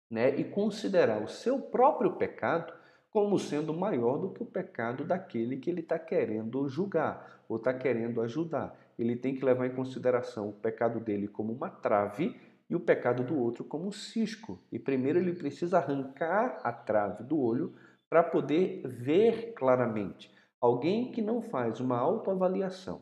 né, 0.10 0.36
e 0.36 0.43
considerar 0.43 1.21
o 1.21 1.28
seu 1.28 1.60
próprio 1.60 2.13
pecado 2.13 2.81
como 3.12 3.38
sendo 3.38 3.74
maior 3.74 4.17
do 4.17 4.30
que 4.30 4.41
o 4.41 4.45
pecado 4.45 5.04
daquele 5.04 5.58
que 5.58 5.69
ele 5.69 5.82
está 5.82 6.00
querendo 6.00 6.67
julgar 6.69 7.41
ou 7.47 7.58
está 7.58 7.74
querendo 7.74 8.21
ajudar. 8.21 8.76
Ele 8.97 9.17
tem 9.17 9.36
que 9.36 9.43
levar 9.43 9.67
em 9.67 9.76
consideração 9.76 10.50
o 10.50 10.54
pecado 10.54 11.00
dele 11.00 11.28
como 11.28 11.52
uma 11.52 11.69
trave 11.69 12.39
e 12.69 12.76
o 12.76 12.80
pecado 12.80 13.21
do 13.21 13.38
outro 13.38 13.65
como 13.65 13.86
um 13.86 13.91
cisco. 13.91 14.58
E 14.71 14.80
primeiro 14.80 15.19
ele 15.19 15.34
precisa 15.34 15.78
arrancar 15.78 16.62
a 16.63 16.71
trave 16.71 17.24
do 17.24 17.38
olho 17.38 17.74
para 18.10 18.24
poder 18.24 18.82
ver 18.88 19.54
claramente. 19.54 20.34
Alguém 20.60 21.12
que 21.12 21.21
não 21.21 21.41
faz 21.41 21.82
uma 21.82 21.97
autoavaliação 21.97 23.02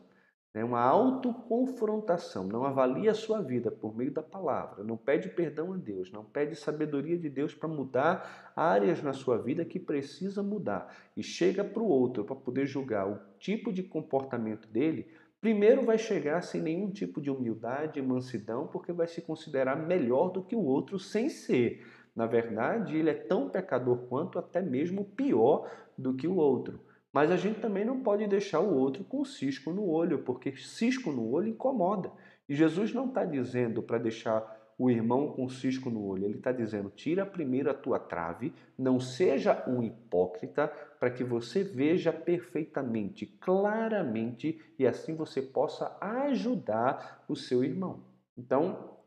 né, 0.52 0.64
uma 0.64 0.80
autoconfrontação, 0.80 2.44
não 2.44 2.64
avalia 2.64 3.12
a 3.12 3.14
sua 3.14 3.40
vida 3.40 3.70
por 3.70 3.96
meio 3.96 4.10
da 4.10 4.22
palavra, 4.22 4.82
não 4.82 4.96
pede 4.96 5.28
perdão 5.28 5.72
a 5.72 5.76
Deus, 5.76 6.10
não 6.10 6.24
pede 6.24 6.56
sabedoria 6.56 7.16
de 7.16 7.28
Deus 7.28 7.54
para 7.54 7.68
mudar 7.68 8.52
áreas 8.56 9.02
na 9.02 9.12
sua 9.12 9.38
vida 9.38 9.64
que 9.64 9.78
precisa 9.78 10.42
mudar 10.42 10.92
e 11.16 11.22
chega 11.22 11.62
para 11.62 11.82
o 11.82 11.88
outro 11.88 12.24
para 12.24 12.34
poder 12.34 12.66
julgar 12.66 13.08
o 13.08 13.20
tipo 13.38 13.72
de 13.72 13.82
comportamento 13.82 14.66
dele, 14.68 15.08
primeiro 15.40 15.82
vai 15.82 15.96
chegar 15.96 16.42
sem 16.42 16.60
nenhum 16.60 16.90
tipo 16.90 17.20
de 17.20 17.30
humildade 17.30 18.02
mansidão, 18.02 18.66
porque 18.66 18.92
vai 18.92 19.06
se 19.06 19.22
considerar 19.22 19.76
melhor 19.76 20.30
do 20.30 20.42
que 20.42 20.56
o 20.56 20.64
outro 20.64 20.98
sem 20.98 21.28
ser. 21.28 21.86
Na 22.14 22.26
verdade, 22.26 22.96
ele 22.96 23.08
é 23.08 23.14
tão 23.14 23.48
pecador 23.48 23.98
quanto, 24.08 24.38
até 24.38 24.60
mesmo 24.60 25.04
pior 25.04 25.70
do 25.96 26.12
que 26.12 26.26
o 26.26 26.36
outro. 26.36 26.80
Mas 27.12 27.30
a 27.30 27.36
gente 27.36 27.60
também 27.60 27.84
não 27.84 28.00
pode 28.00 28.26
deixar 28.26 28.60
o 28.60 28.74
outro 28.74 29.02
com 29.04 29.24
cisco 29.24 29.72
no 29.72 29.86
olho, 29.86 30.20
porque 30.20 30.54
cisco 30.56 31.10
no 31.10 31.28
olho 31.30 31.48
incomoda. 31.48 32.12
E 32.48 32.54
Jesus 32.54 32.92
não 32.92 33.06
está 33.06 33.24
dizendo 33.24 33.82
para 33.82 33.98
deixar 33.98 34.58
o 34.78 34.90
irmão 34.90 35.32
com 35.32 35.46
cisco 35.48 35.90
no 35.90 36.02
olho. 36.02 36.24
Ele 36.24 36.38
está 36.38 36.52
dizendo: 36.52 36.88
tira 36.88 37.26
primeiro 37.26 37.70
a 37.70 37.74
tua 37.74 37.98
trave, 37.98 38.54
não 38.78 38.98
seja 38.98 39.62
um 39.68 39.82
hipócrita, 39.82 40.68
para 40.98 41.10
que 41.10 41.22
você 41.22 41.62
veja 41.62 42.12
perfeitamente, 42.12 43.26
claramente, 43.26 44.60
e 44.78 44.86
assim 44.86 45.14
você 45.14 45.42
possa 45.42 45.96
ajudar 46.00 47.24
o 47.28 47.36
seu 47.36 47.62
irmão. 47.62 48.04
Então, 48.38 48.99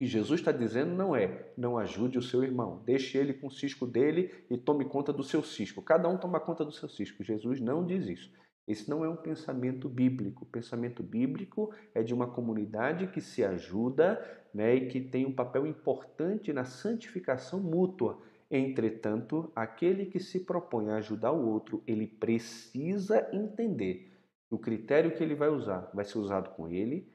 e 0.00 0.06
Jesus 0.06 0.40
está 0.40 0.50
dizendo 0.50 0.94
não 0.94 1.14
é, 1.14 1.52
não 1.56 1.76
ajude 1.76 2.16
o 2.16 2.22
seu 2.22 2.42
irmão, 2.42 2.82
deixe 2.86 3.18
ele 3.18 3.34
com 3.34 3.48
o 3.48 3.50
cisco 3.50 3.86
dele 3.86 4.32
e 4.48 4.56
tome 4.56 4.84
conta 4.86 5.12
do 5.12 5.22
seu 5.22 5.42
cisco. 5.42 5.82
Cada 5.82 6.08
um 6.08 6.16
toma 6.16 6.40
conta 6.40 6.64
do 6.64 6.72
seu 6.72 6.88
cisco. 6.88 7.22
Jesus 7.22 7.60
não 7.60 7.84
diz 7.84 8.06
isso. 8.06 8.32
Esse 8.66 8.88
não 8.88 9.04
é 9.04 9.08
um 9.08 9.16
pensamento 9.16 9.88
bíblico. 9.88 10.44
O 10.44 10.48
pensamento 10.48 11.02
bíblico 11.02 11.74
é 11.94 12.02
de 12.02 12.14
uma 12.14 12.26
comunidade 12.26 13.08
que 13.08 13.20
se 13.20 13.44
ajuda 13.44 14.18
né, 14.54 14.74
e 14.74 14.88
que 14.88 15.00
tem 15.00 15.26
um 15.26 15.34
papel 15.34 15.66
importante 15.66 16.52
na 16.52 16.64
santificação 16.64 17.60
mútua. 17.60 18.22
Entretanto, 18.50 19.52
aquele 19.54 20.06
que 20.06 20.18
se 20.18 20.40
propõe 20.40 20.90
a 20.90 20.96
ajudar 20.96 21.32
o 21.32 21.46
outro, 21.46 21.82
ele 21.86 22.06
precisa 22.06 23.28
entender 23.32 24.10
o 24.50 24.58
critério 24.58 25.12
que 25.12 25.22
ele 25.22 25.34
vai 25.34 25.48
usar 25.48 25.88
vai 25.94 26.04
ser 26.04 26.18
usado 26.18 26.50
com 26.50 26.68
ele, 26.68 27.08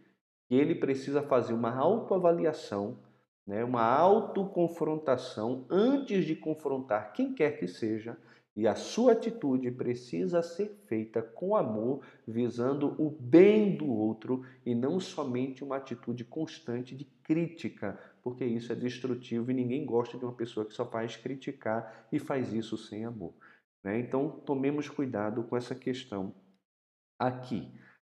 que 0.47 0.55
ele 0.55 0.75
precisa 0.75 1.21
fazer 1.21 1.53
uma 1.53 1.75
autoavaliação, 1.75 2.99
né, 3.45 3.63
uma 3.63 3.83
autoconfrontação 3.83 5.65
antes 5.69 6.25
de 6.25 6.35
confrontar 6.35 7.13
quem 7.13 7.33
quer 7.33 7.59
que 7.59 7.67
seja, 7.67 8.17
e 8.55 8.67
a 8.67 8.75
sua 8.75 9.11
atitude 9.11 9.69
precisa 9.69 10.41
ser 10.41 10.69
feita 10.87 11.21
com 11.21 11.57
amor, 11.57 12.05
visando 12.25 12.95
o 12.97 13.09
bem 13.09 13.75
do 13.75 13.91
outro 13.91 14.45
e 14.65 14.73
não 14.73 14.97
somente 14.97 15.61
uma 15.61 15.75
atitude 15.75 16.23
constante 16.23 16.95
de 16.95 17.03
crítica, 17.21 17.99
porque 18.23 18.45
isso 18.45 18.71
é 18.71 18.75
destrutivo 18.75 19.51
e 19.51 19.53
ninguém 19.53 19.85
gosta 19.85 20.17
de 20.17 20.23
uma 20.23 20.33
pessoa 20.33 20.65
que 20.65 20.73
só 20.73 20.85
faz 20.85 21.17
criticar 21.17 22.07
e 22.13 22.17
faz 22.17 22.53
isso 22.53 22.77
sem 22.77 23.03
amor. 23.03 23.33
Né? 23.83 23.99
Então, 23.99 24.29
tomemos 24.29 24.87
cuidado 24.87 25.43
com 25.43 25.57
essa 25.57 25.75
questão 25.75 26.33
aqui. 27.19 27.69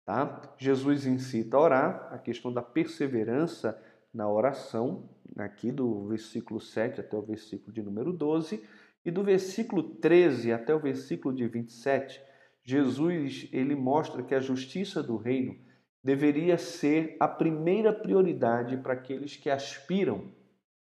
Tá? 0.05 0.53
Jesus 0.57 1.07
incita 1.07 1.57
a 1.57 1.59
orar, 1.59 2.09
a 2.11 2.19
questão 2.19 2.53
da 2.53 2.61
perseverança 2.61 3.81
na 4.13 4.29
oração, 4.29 5.09
aqui 5.35 5.71
do 5.71 6.07
versículo 6.07 6.61
7 6.61 7.01
até 7.01 7.17
o 7.17 7.21
versículo 7.23 7.73
de 7.73 7.81
número 7.81 8.13
12, 8.13 8.63
e 9.03 9.11
do 9.11 9.23
versículo 9.23 9.83
13 9.95 10.53
até 10.53 10.73
o 10.73 10.79
versículo 10.79 11.35
de 11.35 11.47
27, 11.47 12.21
Jesus 12.63 13.49
ele 13.51 13.75
mostra 13.75 14.23
que 14.23 14.33
a 14.33 14.39
justiça 14.39 15.01
do 15.01 15.17
reino 15.17 15.55
deveria 16.03 16.57
ser 16.57 17.17
a 17.19 17.27
primeira 17.27 17.91
prioridade 17.91 18.77
para 18.77 18.93
aqueles 18.93 19.35
que 19.35 19.49
aspiram 19.49 20.31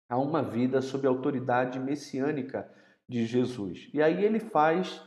a 0.10 0.18
uma 0.18 0.42
vida 0.42 0.82
sob 0.82 1.06
a 1.06 1.10
autoridade 1.10 1.80
messiânica 1.80 2.70
de 3.08 3.26
Jesus. 3.26 3.90
E 3.94 4.02
aí 4.02 4.24
ele 4.24 4.40
faz 4.40 5.02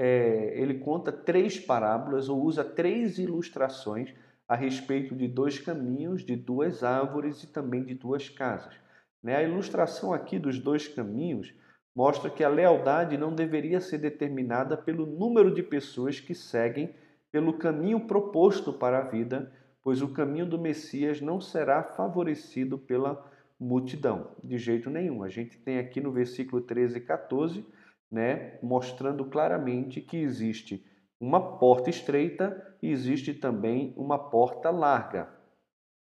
é, 0.00 0.52
ele 0.54 0.74
conta 0.74 1.10
três 1.10 1.58
parábolas 1.58 2.28
ou 2.28 2.40
usa 2.40 2.62
três 2.62 3.18
ilustrações 3.18 4.14
a 4.46 4.54
respeito 4.54 5.12
de 5.12 5.26
dois 5.26 5.58
caminhos, 5.58 6.24
de 6.24 6.36
duas 6.36 6.84
árvores 6.84 7.42
e 7.42 7.48
também 7.48 7.82
de 7.82 7.94
duas 7.94 8.28
casas. 8.28 8.72
Né? 9.20 9.34
A 9.34 9.42
ilustração 9.42 10.14
aqui 10.14 10.38
dos 10.38 10.60
dois 10.60 10.86
caminhos 10.86 11.52
mostra 11.96 12.30
que 12.30 12.44
a 12.44 12.48
lealdade 12.48 13.18
não 13.18 13.34
deveria 13.34 13.80
ser 13.80 13.98
determinada 13.98 14.76
pelo 14.76 15.04
número 15.04 15.52
de 15.52 15.64
pessoas 15.64 16.20
que 16.20 16.32
seguem 16.32 16.94
pelo 17.32 17.54
caminho 17.54 18.06
proposto 18.06 18.72
para 18.72 18.98
a 19.00 19.08
vida, 19.08 19.52
pois 19.82 20.00
o 20.00 20.12
caminho 20.12 20.46
do 20.46 20.60
Messias 20.60 21.20
não 21.20 21.40
será 21.40 21.82
favorecido 21.82 22.78
pela 22.78 23.28
multidão, 23.58 24.30
de 24.44 24.58
jeito 24.58 24.88
nenhum. 24.88 25.24
A 25.24 25.28
gente 25.28 25.58
tem 25.58 25.80
aqui 25.80 26.00
no 26.00 26.12
versículo 26.12 26.62
13 26.62 26.98
e 26.98 27.00
14, 27.00 27.66
né, 28.10 28.58
mostrando 28.62 29.24
claramente 29.24 30.00
que 30.00 30.16
existe 30.16 30.84
uma 31.20 31.58
porta 31.58 31.90
estreita 31.90 32.76
e 32.80 32.90
existe 32.90 33.34
também 33.34 33.92
uma 33.96 34.18
porta 34.18 34.70
larga. 34.70 35.28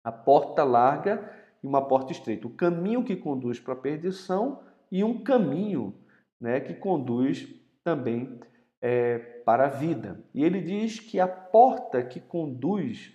A 0.04 0.12
porta 0.12 0.64
larga 0.64 1.30
e 1.64 1.68
uma 1.68 1.88
porta 1.88 2.12
estreita. 2.12 2.48
O 2.48 2.54
caminho 2.54 3.04
que 3.04 3.16
conduz 3.16 3.60
para 3.60 3.74
a 3.74 3.78
perdição 3.78 4.62
e 4.92 5.04
um 5.04 5.24
caminho 5.24 5.94
né, 6.40 6.60
que 6.60 6.74
conduz 6.74 7.48
também 7.84 8.40
é, 8.82 9.18
para 9.18 9.66
a 9.66 9.70
vida. 9.70 10.24
E 10.34 10.44
ele 10.44 10.62
diz 10.62 11.00
que 11.00 11.20
a 11.20 11.28
porta 11.28 12.04
que 12.04 12.20
conduz, 12.20 13.12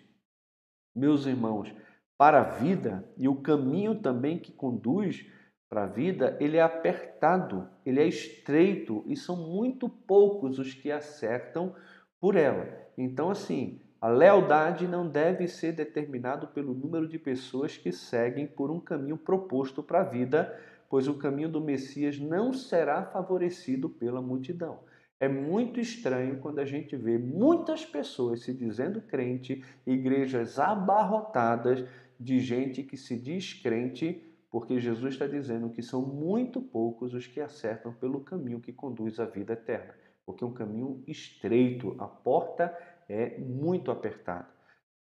meus 0.95 1.27
irmãos, 1.27 1.73
para 2.19 2.41
a 2.41 2.45
vida 2.45 3.09
e 3.17 3.29
o 3.29 3.37
caminho 3.37 4.01
também 4.01 4.39
que 4.39 4.53
conduz 4.53 5.27
para 5.75 5.83
a 5.83 5.87
vida, 5.89 6.37
ele 6.39 6.57
é 6.57 6.63
apertado, 6.63 7.69
ele 7.85 8.01
é 8.01 8.07
estreito 8.07 9.03
e 9.09 9.17
são 9.17 9.35
muito 9.35 9.89
poucos 9.89 10.61
os 10.61 10.73
que 10.73 10.89
acertam 10.89 11.75
por 12.21 12.37
ela. 12.37 12.69
Então, 12.97 13.29
assim, 13.29 13.81
a 14.01 14.07
lealdade 14.07 14.87
não 14.87 15.09
deve 15.09 15.49
ser 15.49 15.73
determinado 15.73 16.47
pelo 16.47 16.73
número 16.73 17.09
de 17.09 17.19
pessoas 17.19 17.77
que 17.77 17.91
seguem 17.91 18.47
por 18.47 18.71
um 18.71 18.79
caminho 18.79 19.17
proposto 19.19 19.83
para 19.83 20.03
a 20.03 20.05
vida, 20.05 20.57
pois 20.89 21.09
o 21.09 21.19
caminho 21.19 21.49
do 21.49 21.61
Messias 21.61 22.21
não 22.21 22.53
será 22.53 23.03
favorecido 23.07 23.91
pela 23.91 24.23
multidão. 24.23 24.79
É 25.19 25.27
muito 25.27 25.81
estranho 25.81 26.39
quando 26.39 26.61
a 26.61 26.65
gente 26.65 26.95
vê 26.97 27.19
muitas 27.19 27.85
pessoas 27.85 28.43
se 28.43 28.55
dizendo 28.55 29.01
crente, 29.01 29.65
igrejas 29.85 30.57
abarrotadas 30.57 31.85
de 32.21 32.39
gente 32.39 32.85
que 32.85 32.97
se 32.97 33.19
diz 33.19 33.55
crente, 33.55 34.34
porque 34.55 34.79
Jesus 34.79 35.15
está 35.15 35.27
dizendo 35.27 35.69
que 35.69 35.83
são 35.83 36.01
muito 36.01 36.63
poucos 36.63 37.13
os 37.13 37.27
que 37.27 37.41
acertam 37.41 37.93
pelo 37.93 38.21
caminho 38.21 38.61
que 38.61 38.73
conduz 38.73 39.19
à 39.19 39.25
vida 39.25 39.55
eterna, 39.55 39.93
porque 40.25 40.45
é 40.45 40.47
um 40.47 40.55
caminho 40.55 41.03
estreito, 41.09 41.97
a 41.99 42.07
porta 42.07 42.73
é 43.09 43.37
muito 43.41 43.91
apertada. 43.91 44.47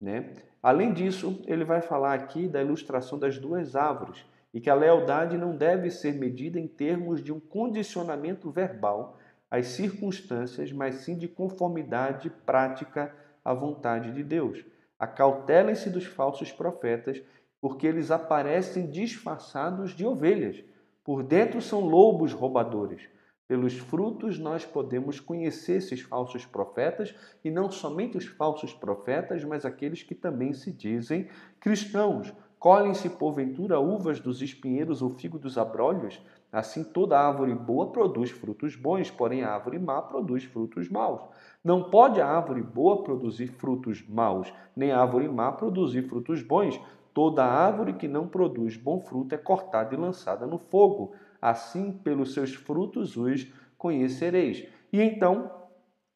Né? 0.01 0.33
Além 0.59 0.91
disso, 0.91 1.39
ele 1.45 1.63
vai 1.63 1.83
falar 1.83 2.15
aqui 2.15 2.47
da 2.47 2.63
ilustração 2.63 3.19
das 3.19 3.37
duas 3.37 3.75
árvores 3.75 4.25
e 4.51 4.59
que 4.59 4.71
a 4.71 4.73
lealdade 4.73 5.37
não 5.37 5.55
deve 5.55 5.91
ser 5.91 6.13
medida 6.15 6.59
em 6.59 6.67
termos 6.67 7.23
de 7.23 7.31
um 7.31 7.39
condicionamento 7.39 8.49
verbal 8.49 9.19
às 9.51 9.67
circunstâncias, 9.67 10.71
mas 10.71 10.95
sim 10.95 11.15
de 11.15 11.27
conformidade 11.27 12.31
prática 12.43 13.15
à 13.45 13.53
vontade 13.53 14.13
de 14.13 14.23
Deus. 14.23 14.65
Acautelem-se 14.97 15.91
dos 15.91 16.05
falsos 16.05 16.51
profetas, 16.51 17.21
porque 17.63 17.88
eles 17.88 18.12
aparecem 18.12 18.88
disfarçados 18.88 19.91
de 19.91 20.06
ovelhas. 20.06 20.62
Por 21.02 21.23
dentro 21.23 21.62
são 21.62 21.80
lobos 21.80 22.34
roubadores. 22.34 23.08
Pelos 23.47 23.78
frutos 23.80 24.38
nós 24.38 24.65
podemos 24.65 25.21
conhecer 25.21 25.78
esses 25.78 26.02
falsos 26.02 26.45
profetas, 26.45 27.15
e 27.41 27.49
não 27.49 27.71
somente 27.71 28.17
os 28.17 28.26
falsos 28.26 28.73
profetas, 28.73 29.45
mas 29.45 29.63
aqueles 29.63 30.04
que 30.04 30.13
também 30.13 30.52
se 30.52 30.73
dizem 30.73 31.30
cristãos. 31.58 32.34
Colhem-se 32.60 33.10
porventura 33.12 33.80
uvas 33.80 34.19
dos 34.19 34.41
espinheiros 34.41 35.02
ou 35.02 35.12
figo 35.12 35.39
dos 35.39 35.58
abrolhos? 35.58 36.21
Assim 36.52 36.84
toda 36.84 37.17
árvore 37.17 37.56
boa 37.56 37.93
produz 37.93 38.30
frutos 38.30 38.76
bons, 38.76 39.10
porém 39.10 39.41
a 39.41 39.54
árvore 39.54 39.80
má 39.80 40.02
produz 40.02 40.43
frutos 40.43 40.89
maus. 40.89 41.21
Não 41.63 41.89
pode 41.89 42.19
a 42.19 42.28
árvore 42.28 42.62
boa 42.62 43.04
produzir 43.04 43.47
frutos 43.47 44.06
maus, 44.06 44.54
nem 44.76 44.91
a 44.91 44.99
árvore 44.99 45.30
má 45.30 45.49
produzir 45.49 46.04
frutos 46.10 46.41
bons. 46.41 46.78
Toda 47.13 47.45
árvore 47.45 47.93
que 47.93 48.08
não 48.08 48.28
produz 48.28 48.76
bom 48.76 48.99
fruto 48.99 49.36
é 49.36 49.38
cortada 49.38 49.93
e 49.93 49.97
lançada 49.97 50.47
no 50.47 50.58
fogo. 50.58 51.13
Assim, 51.41 51.91
pelos 51.91 52.34
seus 52.34 52.54
frutos 52.54 53.17
os 53.17 53.47
conhecereis. 53.78 54.65
E 54.91 55.02
então, 55.02 55.52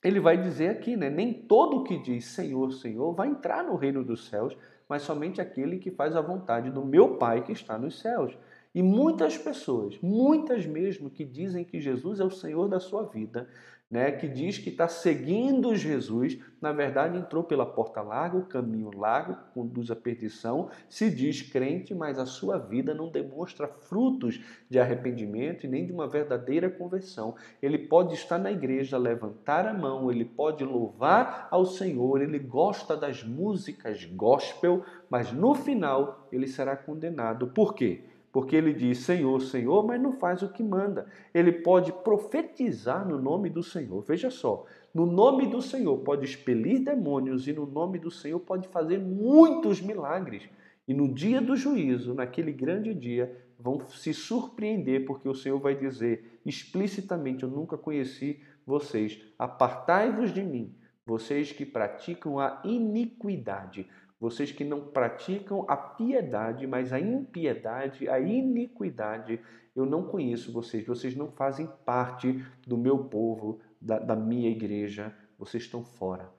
ele 0.04 0.20
vai 0.20 0.38
dizer 0.38 0.70
aqui, 0.70 0.96
né? 0.96 1.10
Nem 1.10 1.34
todo 1.34 1.78
o 1.78 1.84
que 1.84 1.98
diz 1.98 2.26
Senhor, 2.26 2.72
Senhor 2.72 3.14
vai 3.14 3.28
entrar 3.28 3.64
no 3.64 3.76
reino 3.76 4.04
dos 4.04 4.28
céus, 4.28 4.56
mas 4.88 5.02
somente 5.02 5.42
aquele 5.42 5.78
que 5.78 5.92
faz 5.92 6.16
a 6.16 6.22
vontade 6.22 6.70
do 6.70 6.86
meu 6.86 7.18
Pai 7.18 7.44
que 7.44 7.52
está 7.52 7.78
nos 7.78 8.00
céus. 8.00 8.38
E 8.74 8.82
muitas 8.82 9.38
pessoas, 9.38 9.98
muitas 10.02 10.66
mesmo, 10.66 11.10
que 11.10 11.26
dizem 11.26 11.66
que 11.66 11.82
Jesus 11.82 12.20
é 12.20 12.24
o 12.24 12.30
Senhor 12.30 12.68
da 12.68 12.80
sua 12.80 13.04
vida, 13.04 13.50
né, 13.89 14.12
que 14.12 14.28
diz 14.28 14.58
que 14.58 14.69
está 14.69 14.88
seguindo 14.89 15.73
Jesus, 15.73 16.38
na 16.62 16.73
verdade 16.73 17.17
entrou 17.17 17.43
pela 17.43 17.65
porta 17.65 18.02
larga, 18.02 18.38
o 18.38 18.45
caminho 18.45 18.91
largo 18.93 19.38
conduz 19.54 19.89
à 19.89 19.95
perdição, 19.95 20.69
se 20.89 21.10
diz 21.10 21.41
crente, 21.41 21.95
mas 21.95 22.19
a 22.19 22.26
sua 22.26 22.58
vida 22.58 22.93
não 22.93 23.10
demonstra 23.10 23.67
frutos 23.67 24.41
de 24.69 24.78
arrependimento 24.78 25.65
e 25.65 25.69
nem 25.69 25.86
de 25.86 25.93
uma 25.93 26.08
verdadeira 26.08 26.69
conversão. 26.69 27.36
Ele 27.62 27.78
pode 27.78 28.13
estar 28.13 28.38
na 28.38 28.52
igreja, 28.52 28.97
levantar 28.97 29.65
a 29.65 29.73
mão, 29.73 30.12
ele 30.12 30.26
pode 30.26 30.65
louvar 30.65 31.47
ao 31.50 31.65
Senhor, 31.65 32.21
ele 32.21 32.39
gosta 32.39 32.97
das 32.97 33.23
músicas 33.23 34.04
gospel, 34.04 34.84
mas 35.10 35.32
no 35.32 35.56
final 35.56 36.28
ele 36.30 36.47
será 36.47 36.76
condenado. 36.76 37.47
Por 37.47 37.73
quê? 37.73 38.04
Porque 38.32 38.56
ele 38.56 38.74
diz 38.74 39.00
Senhor, 39.00 39.42
Senhor, 39.42 39.86
mas 39.86 40.02
não 40.02 40.12
faz 40.12 40.42
o 40.44 40.52
que 40.52 40.63
manda. 40.63 41.08
Ele 41.34 41.52
pode 41.52 41.92
profetizar 41.92 43.08
no 43.08 43.20
nome 43.20 43.50
do 43.50 43.63
Senhor. 43.63 44.04
Veja 44.04 44.30
só, 44.30 44.66
no 44.94 45.06
nome 45.06 45.48
do 45.48 45.62
Senhor 45.62 45.98
pode 46.00 46.26
expelir 46.26 46.84
demônios 46.84 47.48
e 47.48 47.54
no 47.54 47.66
nome 47.66 48.00
do 48.00 48.12
Senhor 48.12 48.40
pode 48.40 48.68
fazer 48.68 49.00
muitos 49.00 49.82
milagres. 49.82 50.44
E 50.88 50.94
no 50.94 51.13
dia 51.13 51.42
do 51.42 51.56
juízo, 51.56 52.13
naquele 52.13 52.52
grande 52.52 52.94
dia, 52.94 53.36
vão 53.60 53.86
se 53.88 54.13
surpreender, 54.13 55.06
porque 55.06 55.28
o 55.28 55.36
Senhor 55.36 55.60
vai 55.60 55.76
dizer 55.76 56.40
explicitamente: 56.46 57.44
Eu 57.44 57.50
nunca 57.50 57.78
conheci 57.78 58.40
vocês, 58.66 59.20
apartai-vos 59.38 60.34
de 60.34 60.44
mim, 60.44 60.74
vocês 61.06 61.52
que 61.52 61.66
praticam 61.66 62.40
a 62.40 62.62
iniquidade 62.63 63.88
vocês 64.20 64.52
que 64.52 64.64
não 64.64 64.88
praticam 64.88 65.66
a 65.68 65.78
piedade, 65.78 66.66
mas 66.66 66.92
a 66.92 67.00
impiedade, 67.00 68.10
a 68.10 68.20
iniquidade, 68.20 69.40
eu 69.76 69.86
não 69.86 70.08
conheço 70.08 70.52
vocês, 70.52 70.86
vocês 70.86 71.16
não 71.16 71.32
fazem 71.32 71.68
parte 71.86 72.44
do 72.66 72.78
meu 72.78 73.06
povo, 73.06 73.62
da, 73.80 74.00
da 74.00 74.16
minha 74.16 74.50
igreja, 74.50 75.16
vocês 75.38 75.64
estão 75.64 75.84
fora. 75.84 76.32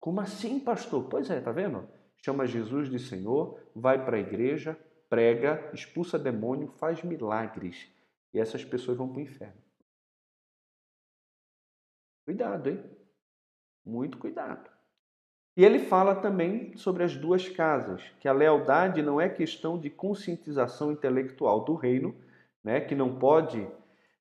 Como 0.00 0.20
assim, 0.20 0.58
pastor? 0.58 1.08
Pois 1.08 1.30
é, 1.30 1.40
tá 1.40 1.52
vendo? 1.52 1.86
Chama 2.16 2.46
Jesus 2.46 2.90
de 2.90 2.98
Senhor, 2.98 3.60
vai 3.74 4.04
para 4.04 4.16
a 4.16 4.20
igreja, 4.20 4.76
prega, 5.08 5.70
expulsa 5.72 6.18
demônio, 6.18 6.68
faz 6.78 7.02
milagres. 7.02 7.88
E 8.34 8.40
essas 8.40 8.64
pessoas 8.64 8.96
vão 8.96 9.08
para 9.08 9.18
o 9.18 9.22
inferno. 9.22 9.60
Cuidado, 12.24 12.68
hein? 12.68 12.84
Muito 13.84 14.18
cuidado. 14.18 14.70
E 15.60 15.64
ele 15.64 15.78
fala 15.78 16.14
também 16.14 16.74
sobre 16.74 17.04
as 17.04 17.14
duas 17.14 17.46
casas, 17.46 18.02
que 18.18 18.26
a 18.26 18.32
lealdade 18.32 19.02
não 19.02 19.20
é 19.20 19.28
questão 19.28 19.78
de 19.78 19.90
conscientização 19.90 20.90
intelectual 20.90 21.66
do 21.66 21.74
reino, 21.74 22.14
né, 22.64 22.80
que 22.80 22.94
não 22.94 23.18
pode 23.18 23.68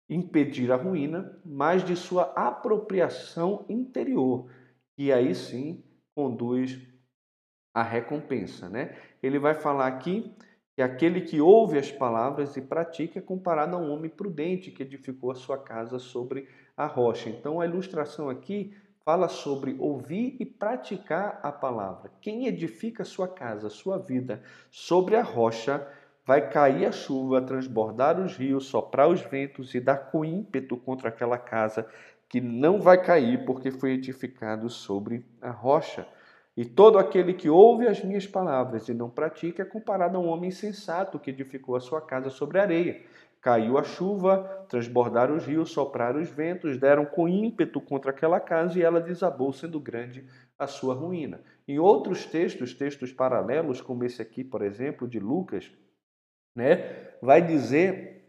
impedir 0.09 0.69
a 0.69 0.75
ruína, 0.75 1.39
mas 1.45 1.81
de 1.81 1.95
sua 1.95 2.23
apropriação 2.35 3.63
interior, 3.69 4.51
que 4.97 5.13
aí 5.13 5.33
sim 5.33 5.81
conduz 6.13 6.77
à 7.73 7.83
recompensa. 7.83 8.67
Né? 8.67 8.97
Ele 9.23 9.39
vai 9.39 9.53
falar 9.53 9.87
aqui 9.87 10.35
que 10.75 10.81
aquele 10.81 11.21
que 11.21 11.39
ouve 11.39 11.77
as 11.77 11.89
palavras 11.89 12.57
e 12.57 12.61
pratica 12.61 13.19
é 13.19 13.21
comparado 13.21 13.77
a 13.77 13.79
um 13.79 13.93
homem 13.93 14.09
prudente 14.09 14.71
que 14.71 14.83
edificou 14.83 15.31
a 15.31 15.35
sua 15.35 15.57
casa 15.57 15.99
sobre 15.99 16.49
a 16.75 16.85
rocha. 16.85 17.29
Então 17.29 17.61
a 17.61 17.65
ilustração 17.65 18.29
aqui 18.29 18.75
fala 19.09 19.27
sobre 19.27 19.75
ouvir 19.79 20.35
e 20.39 20.45
praticar 20.45 21.39
a 21.41 21.51
palavra. 21.51 22.11
Quem 22.21 22.45
edifica 22.45 23.03
sua 23.03 23.27
casa, 23.27 23.67
sua 23.67 23.97
vida 23.97 24.43
sobre 24.69 25.15
a 25.15 25.23
rocha, 25.23 25.83
vai 26.23 26.47
cair 26.47 26.85
a 26.85 26.91
chuva, 26.91 27.41
transbordar 27.41 28.19
os 28.19 28.37
rios, 28.37 28.67
soprar 28.67 29.09
os 29.09 29.19
ventos 29.21 29.73
e 29.73 29.79
dar 29.79 30.11
com 30.11 30.23
ímpeto 30.23 30.77
contra 30.77 31.09
aquela 31.09 31.39
casa 31.39 31.87
que 32.27 32.39
não 32.39 32.79
vai 32.79 33.03
cair 33.03 33.45
porque 33.45 33.71
foi 33.71 33.93
edificado 33.93 34.69
sobre 34.69 35.25
a 35.41 35.49
rocha. 35.49 36.07
E 36.55 36.63
todo 36.63 36.99
aquele 36.99 37.33
que 37.33 37.49
ouve 37.49 37.87
as 37.87 38.03
minhas 38.03 38.27
palavras 38.27 38.89
e 38.89 38.93
não 38.93 39.09
pratica 39.09 39.63
é 39.63 39.65
comparado 39.65 40.17
a 40.17 40.19
um 40.19 40.27
homem 40.27 40.51
sensato 40.51 41.17
que 41.17 41.31
edificou 41.31 41.75
a 41.75 41.79
sua 41.79 41.99
casa 41.99 42.29
sobre 42.29 42.59
areia. 42.59 43.01
Caiu 43.41 43.77
a 43.77 43.83
chuva, 43.83 44.65
transbordaram 44.67 45.35
os 45.35 45.45
rios, 45.45 45.71
sopraram 45.71 46.21
os 46.21 46.29
ventos, 46.29 46.77
deram 46.77 47.05
com 47.05 47.27
ímpeto 47.27 47.79
contra 47.79 48.11
aquela 48.11 48.39
casa 48.39 48.77
e 48.77 48.81
ela 48.81 48.99
desabou, 48.99 49.53
sendo 49.53 49.79
grande 49.79 50.25
a 50.57 50.67
sua 50.67 50.93
ruína. 50.93 51.41
Em 51.65 51.79
outros 51.79 52.25
textos, 52.25 52.73
textos 52.73 53.13
paralelos, 53.13 53.79
como 53.79 54.03
esse 54.03 54.21
aqui, 54.21 54.43
por 54.43 54.61
exemplo, 54.61 55.07
de 55.07 55.19
Lucas, 55.19 55.71
né, 56.53 57.13
vai 57.21 57.41
dizer 57.41 58.25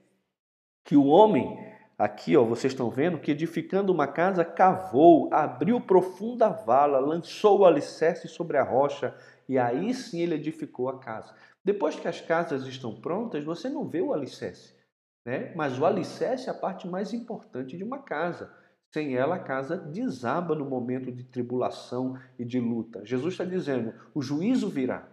que 0.84 0.96
o 0.96 1.06
homem, 1.06 1.58
aqui 1.98 2.36
ó, 2.36 2.44
vocês 2.44 2.72
estão 2.72 2.88
vendo, 2.88 3.18
que 3.18 3.32
edificando 3.32 3.92
uma 3.92 4.06
casa, 4.06 4.44
cavou, 4.44 5.28
abriu 5.32 5.80
profunda 5.80 6.48
vala, 6.48 7.00
lançou 7.00 7.60
o 7.60 7.66
alicerce 7.66 8.28
sobre 8.28 8.56
a 8.56 8.62
rocha, 8.62 9.14
e 9.48 9.58
aí 9.58 9.92
sim 9.92 10.20
ele 10.20 10.36
edificou 10.36 10.88
a 10.88 11.00
casa. 11.00 11.34
Depois 11.64 11.98
que 11.98 12.06
as 12.06 12.20
casas 12.20 12.64
estão 12.66 13.00
prontas, 13.00 13.44
você 13.44 13.68
não 13.68 13.88
vê 13.88 14.00
o 14.00 14.12
alicerce, 14.12 14.74
né? 15.24 15.52
mas 15.54 15.78
o 15.78 15.84
alicerce 15.84 16.48
é 16.48 16.50
a 16.50 16.54
parte 16.54 16.88
mais 16.88 17.12
importante 17.12 17.76
de 17.76 17.84
uma 17.84 17.98
casa. 17.98 18.52
Sem 18.92 19.14
ela, 19.14 19.36
a 19.36 19.40
casa 19.40 19.76
desaba 19.76 20.54
no 20.54 20.64
momento 20.64 21.12
de 21.12 21.22
tribulação 21.22 22.18
e 22.38 22.44
de 22.44 22.58
luta. 22.58 23.04
Jesus 23.04 23.34
está 23.34 23.44
dizendo: 23.44 23.94
o 24.12 24.20
juízo 24.20 24.68
virá 24.68 25.08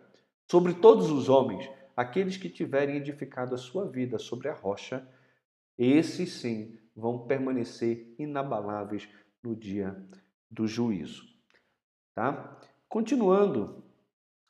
sobre 0.50 0.74
todos 0.74 1.12
os 1.12 1.30
homens, 1.30 1.70
aqueles 1.96 2.38
que 2.38 2.50
tiverem 2.50 2.96
edificado 2.96 3.54
a 3.54 3.58
sua 3.58 3.88
vida 3.88 4.18
sobre 4.18 4.50
a 4.50 4.54
rocha, 4.54 5.08
esses 5.78 6.32
sim 6.34 6.78
vão 6.96 7.28
permanecer 7.28 8.16
inabaláveis 8.18 9.08
no 9.44 9.56
dia 9.56 9.96
do 10.50 10.66
juízo. 10.68 11.24
Tá? 12.16 12.60
Continuando 12.90 13.84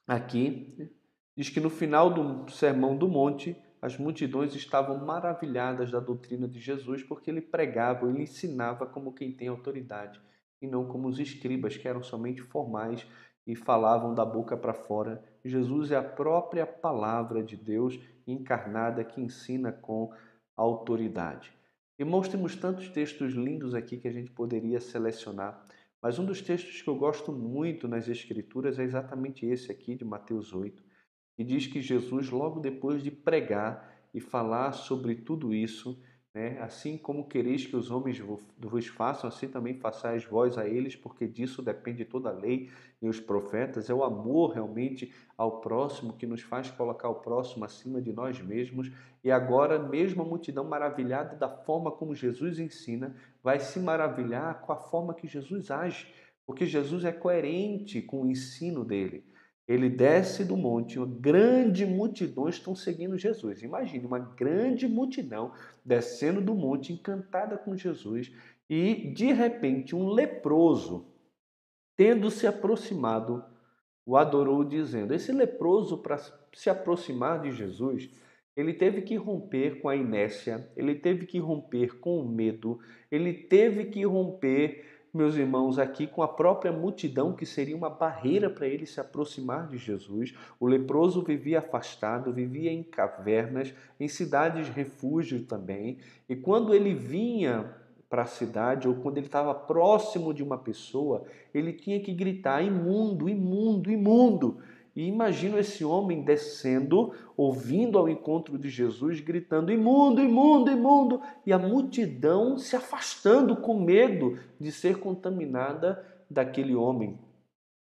aqui, 0.07 0.89
diz 1.35 1.49
que 1.49 1.59
no 1.59 1.69
final 1.69 2.13
do 2.13 2.49
Sermão 2.49 2.95
do 2.95 3.09
Monte, 3.09 3.61
as 3.81 3.97
multidões 3.97 4.55
estavam 4.55 4.97
maravilhadas 5.05 5.91
da 5.91 5.99
doutrina 5.99 6.47
de 6.47 6.59
Jesus 6.59 7.03
porque 7.03 7.29
ele 7.29 7.41
pregava, 7.41 8.09
ele 8.09 8.23
ensinava 8.23 8.85
como 8.85 9.13
quem 9.13 9.31
tem 9.31 9.47
autoridade 9.47 10.19
e 10.61 10.67
não 10.67 10.85
como 10.85 11.07
os 11.07 11.19
escribas 11.19 11.77
que 11.77 11.87
eram 11.87 12.01
somente 12.01 12.41
formais 12.41 13.05
e 13.45 13.55
falavam 13.55 14.13
da 14.13 14.25
boca 14.25 14.57
para 14.57 14.73
fora. 14.73 15.23
Jesus 15.45 15.91
é 15.91 15.95
a 15.95 16.03
própria 16.03 16.65
palavra 16.65 17.43
de 17.43 17.55
Deus 17.55 17.99
encarnada 18.25 19.03
que 19.03 19.21
ensina 19.21 19.71
com 19.71 20.11
autoridade. 20.55 21.53
Irmãos, 21.99 22.27
temos 22.27 22.55
tantos 22.55 22.89
textos 22.89 23.33
lindos 23.33 23.73
aqui 23.73 23.97
que 23.97 24.07
a 24.07 24.11
gente 24.11 24.31
poderia 24.31 24.79
selecionar, 24.79 25.63
mas 26.01 26.19
um 26.19 26.25
dos 26.25 26.41
textos 26.41 26.81
que 26.81 26.89
eu 26.89 26.95
gosto 26.95 27.31
muito 27.31 27.87
nas 27.87 28.07
Escrituras 28.07 28.77
é 28.77 28.83
exatamente 28.83 29.45
esse 29.45 29.71
aqui 29.71 29.95
de 29.95 30.03
Mateus 30.03 30.53
8 30.53 30.86
e 31.37 31.43
diz 31.43 31.67
que 31.67 31.81
Jesus, 31.81 32.29
logo 32.29 32.59
depois 32.59 33.03
de 33.03 33.11
pregar 33.11 33.95
e 34.13 34.19
falar 34.19 34.71
sobre 34.71 35.15
tudo 35.15 35.53
isso, 35.53 35.99
né, 36.33 36.59
assim 36.61 36.97
como 36.97 37.27
quereis 37.27 37.65
que 37.65 37.75
os 37.75 37.89
homens 37.89 38.19
vos 38.59 38.87
façam, 38.87 39.27
assim 39.27 39.47
também 39.47 39.73
façais 39.73 40.23
vós 40.23 40.57
a 40.57 40.67
eles, 40.67 40.95
porque 40.95 41.27
disso 41.27 41.63
depende 41.63 42.05
toda 42.05 42.29
a 42.29 42.33
lei 42.33 42.69
e 43.01 43.09
os 43.09 43.19
profetas. 43.19 43.89
É 43.89 43.93
o 43.93 44.03
amor 44.03 44.51
realmente 44.51 45.11
ao 45.35 45.61
próximo 45.61 46.13
que 46.13 46.27
nos 46.27 46.41
faz 46.41 46.69
colocar 46.69 47.09
o 47.09 47.15
próximo 47.15 47.65
acima 47.65 47.99
de 47.99 48.13
nós 48.13 48.39
mesmos. 48.39 48.91
E 49.23 49.31
agora, 49.31 49.79
mesmo 49.79 50.21
a 50.21 50.25
multidão 50.25 50.63
maravilhada 50.63 51.35
da 51.35 51.49
forma 51.49 51.91
como 51.91 52.13
Jesus 52.13 52.59
ensina, 52.59 53.15
vai 53.43 53.59
se 53.59 53.79
maravilhar 53.79 54.61
com 54.61 54.71
a 54.71 54.77
forma 54.77 55.15
que 55.15 55.27
Jesus 55.27 55.71
age, 55.71 56.07
porque 56.45 56.67
Jesus 56.67 57.03
é 57.03 57.11
coerente 57.11 57.99
com 58.01 58.21
o 58.21 58.29
ensino 58.29 58.85
dele. 58.85 59.25
Ele 59.67 59.89
desce 59.89 60.45
do 60.45 60.55
monte, 60.55 60.97
uma 60.97 61.05
grande 61.05 61.85
multidão 61.85 62.47
estão 62.47 62.73
seguindo 62.73 63.17
Jesus. 63.17 63.61
Imagine 63.61 64.05
uma 64.05 64.19
grande 64.19 64.87
multidão 64.87 65.51
descendo 65.83 66.39
do 66.39 66.55
monte, 66.55 66.93
encantada 66.93 67.57
com 67.57 67.75
Jesus, 67.75 68.31
e 68.69 69.11
de 69.13 69.33
repente 69.33 69.93
um 69.93 70.07
leproso, 70.07 71.05
tendo 71.97 72.31
se 72.31 72.47
aproximado, 72.47 73.43
o 74.05 74.15
adorou, 74.15 74.63
dizendo: 74.63 75.13
Esse 75.13 75.33
leproso, 75.33 75.97
para 75.97 76.17
se 76.53 76.69
aproximar 76.69 77.41
de 77.41 77.51
Jesus, 77.51 78.09
ele 78.55 78.73
teve 78.73 79.01
que 79.01 79.15
romper 79.15 79.81
com 79.81 79.89
a 79.89 79.95
inércia, 79.95 80.71
ele 80.75 80.95
teve 80.95 81.25
que 81.25 81.39
romper 81.39 81.99
com 81.99 82.19
o 82.19 82.27
medo, 82.27 82.79
ele 83.11 83.33
teve 83.33 83.85
que 83.85 84.05
romper 84.05 84.96
meus 85.17 85.35
irmãos, 85.35 85.79
aqui 85.79 86.05
com 86.05 86.21
a 86.21 86.27
própria 86.27 86.71
multidão, 86.71 87.33
que 87.33 87.45
seria 87.45 87.75
uma 87.75 87.89
barreira 87.89 88.49
para 88.49 88.67
ele 88.67 88.85
se 88.85 88.99
aproximar 88.99 89.67
de 89.67 89.77
Jesus. 89.77 90.33
O 90.59 90.67
leproso 90.67 91.23
vivia 91.23 91.59
afastado, 91.59 92.31
vivia 92.31 92.71
em 92.71 92.83
cavernas, 92.83 93.73
em 93.99 94.07
cidades 94.07 94.69
refúgio 94.69 95.43
também. 95.43 95.97
E 96.29 96.35
quando 96.35 96.73
ele 96.73 96.93
vinha 96.93 97.73
para 98.09 98.21
a 98.21 98.27
cidade 98.27 98.87
ou 98.87 98.95
quando 98.95 99.17
ele 99.17 99.25
estava 99.25 99.53
próximo 99.53 100.33
de 100.33 100.43
uma 100.43 100.57
pessoa, 100.57 101.25
ele 101.53 101.73
tinha 101.73 101.99
que 101.99 102.13
gritar: 102.13 102.61
imundo, 102.61 103.27
imundo, 103.27 103.91
imundo. 103.91 104.57
E 104.97 105.05
imagino 105.05 105.59
esse 105.59 105.85
homem 105.85 106.23
descendo, 106.23 107.13
ouvindo 107.37 107.99
ao 107.99 108.09
encontro 108.09 108.57
de 108.57 108.67
Jesus, 108.67 109.19
gritando: 109.19 109.71
imundo, 109.71 110.23
imundo, 110.23 110.71
imundo, 110.71 111.21
e 111.45 111.53
a 111.53 111.59
multidão 111.59 112.57
se 112.57 112.75
afastando 112.75 113.55
com 113.57 113.79
medo 113.79 114.39
de 114.59 114.71
ser 114.71 114.97
contaminada 114.97 116.03
daquele 116.27 116.73
homem, 116.73 117.15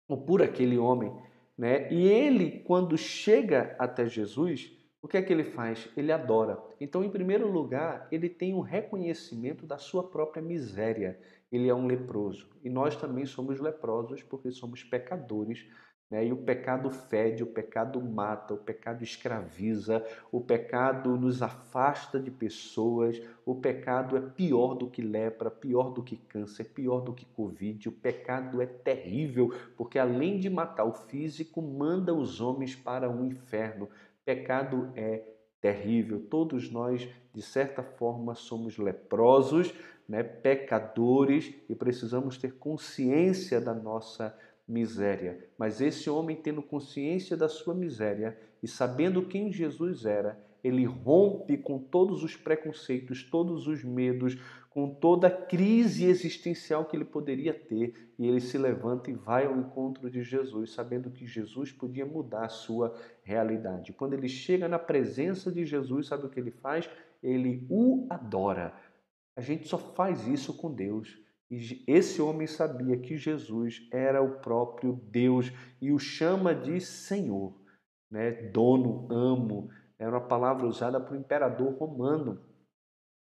ou 0.08 0.26
por 0.26 0.42
aquele 0.42 0.76
homem. 0.76 1.14
Né? 1.56 1.88
E 1.94 2.08
ele, 2.08 2.64
quando 2.66 2.98
chega 2.98 3.76
até 3.78 4.08
Jesus, 4.08 4.76
o 5.00 5.08
que 5.08 5.16
é 5.16 5.22
que 5.22 5.32
ele 5.32 5.44
faz? 5.44 5.88
Ele 5.96 6.12
adora. 6.12 6.58
Então, 6.82 7.04
em 7.04 7.12
primeiro 7.12 7.48
lugar, 7.48 8.08
ele 8.12 8.28
tem 8.28 8.56
um 8.56 8.62
reconhecimento 8.62 9.68
da 9.68 9.78
sua 9.78 10.02
própria 10.02 10.42
miséria. 10.42 11.20
Ele 11.52 11.70
é 11.70 11.76
um 11.76 11.86
leproso. 11.86 12.50
E 12.64 12.70
nós 12.72 12.96
também 12.96 13.28
somos 13.28 13.60
leprosos 13.60 14.24
porque 14.24 14.50
somos 14.50 14.84
pecadores? 14.84 15.68
E 16.22 16.34
o 16.34 16.36
pecado 16.36 16.90
fede, 16.90 17.44
o 17.44 17.48
pecado 17.48 18.02
mata, 18.02 18.54
o 18.54 18.58
pecado 18.58 19.04
escraviza, 19.04 20.06
o 20.30 20.42
pecado 20.42 21.16
nos 21.16 21.42
afasta 21.42 22.20
de 22.20 22.30
pessoas, 22.30 23.22
o 23.46 23.56
pecado 23.56 24.18
é 24.18 24.22
pior 24.22 24.76
do 24.76 24.90
que 24.90 25.02
lepra, 25.02 25.50
pior 25.50 25.92
do 25.92 26.04
que 26.04 26.18
câncer, 26.18 26.66
pior 26.66 27.00
do 27.00 27.14
que 27.14 27.26
Covid. 27.26 27.88
O 27.88 27.92
pecado 27.94 28.62
é 28.62 28.66
terrível, 28.66 29.54
porque 29.78 29.98
além 29.98 30.38
de 30.38 30.50
matar 30.50 30.84
o 30.84 30.94
físico, 30.94 31.62
manda 31.62 32.14
os 32.14 32.42
homens 32.42 32.76
para 32.76 33.10
o 33.10 33.22
um 33.22 33.26
inferno. 33.26 33.88
Pecado 34.26 34.92
é 34.98 35.24
terrível. 35.62 36.20
Todos 36.30 36.70
nós, 36.70 37.08
de 37.34 37.42
certa 37.42 37.82
forma, 37.82 38.36
somos 38.36 38.78
leprosos, 38.78 39.74
né? 40.08 40.22
pecadores 40.22 41.56
e 41.70 41.74
precisamos 41.74 42.38
ter 42.38 42.56
consciência 42.56 43.62
da 43.62 43.74
nossa 43.74 44.38
miséria. 44.68 45.48
Mas 45.58 45.82
esse 45.82 46.10
homem, 46.10 46.36
tendo 46.36 46.62
consciência 46.62 47.36
da 47.36 47.50
sua 47.50 47.74
miséria 47.74 48.38
e 48.62 48.68
sabendo 48.68 49.28
quem 49.28 49.52
Jesus 49.52 50.06
era, 50.06 50.42
ele 50.64 50.86
rompe 50.86 51.58
com 51.58 51.78
todos 51.78 52.24
os 52.24 52.38
preconceitos, 52.38 53.24
todos 53.24 53.68
os 53.68 53.84
medos, 53.84 54.38
com 54.70 54.90
toda 54.90 55.28
a 55.28 55.32
crise 55.32 56.06
existencial 56.06 56.86
que 56.86 56.96
ele 56.96 57.06
poderia 57.06 57.54
ter, 57.54 58.12
e 58.18 58.26
ele 58.28 58.40
se 58.40 58.58
levanta 58.58 59.12
e 59.12 59.14
vai 59.14 59.46
ao 59.46 59.58
encontro 59.58 60.10
de 60.10 60.24
Jesus, 60.24 60.72
sabendo 60.72 61.12
que 61.12 61.28
Jesus 61.28 61.72
podia 61.72 62.06
mudar 62.06 62.46
a 62.46 62.50
sua 62.50 62.96
realidade. 63.24 63.94
Quando 63.94 64.14
ele 64.14 64.28
chega 64.28 64.68
na 64.68 64.80
presença 64.80 65.52
de 65.52 65.66
Jesus, 65.66 66.08
sabe 66.08 66.26
o 66.26 66.30
que 66.30 66.40
ele 66.40 66.50
faz? 66.50 66.90
Ele 67.22 67.68
o 67.70 68.08
adora. 68.10 68.74
A 69.36 69.42
gente 69.42 69.68
só 69.68 69.78
faz 69.78 70.28
isso 70.28 70.56
com 70.58 70.74
Deus. 70.74 71.20
E 71.54 71.84
esse 71.86 72.20
homem 72.20 72.48
sabia 72.48 72.98
que 72.98 73.16
Jesus 73.16 73.88
era 73.92 74.24
o 74.24 74.40
próprio 74.40 75.00
Deus 75.12 75.52
e 75.80 75.92
o 75.92 76.00
chama 76.00 76.56
de 76.56 76.82
Senhor, 76.82 77.54
né? 78.10 78.32
dono, 78.32 79.08
amo. 79.12 79.70
Era 80.00 80.10
uma 80.10 80.22
palavra 80.28 80.66
usada 80.66 81.00
para 81.00 81.14
o 81.14 81.20
imperador 81.20 81.74
romano, 81.74 82.42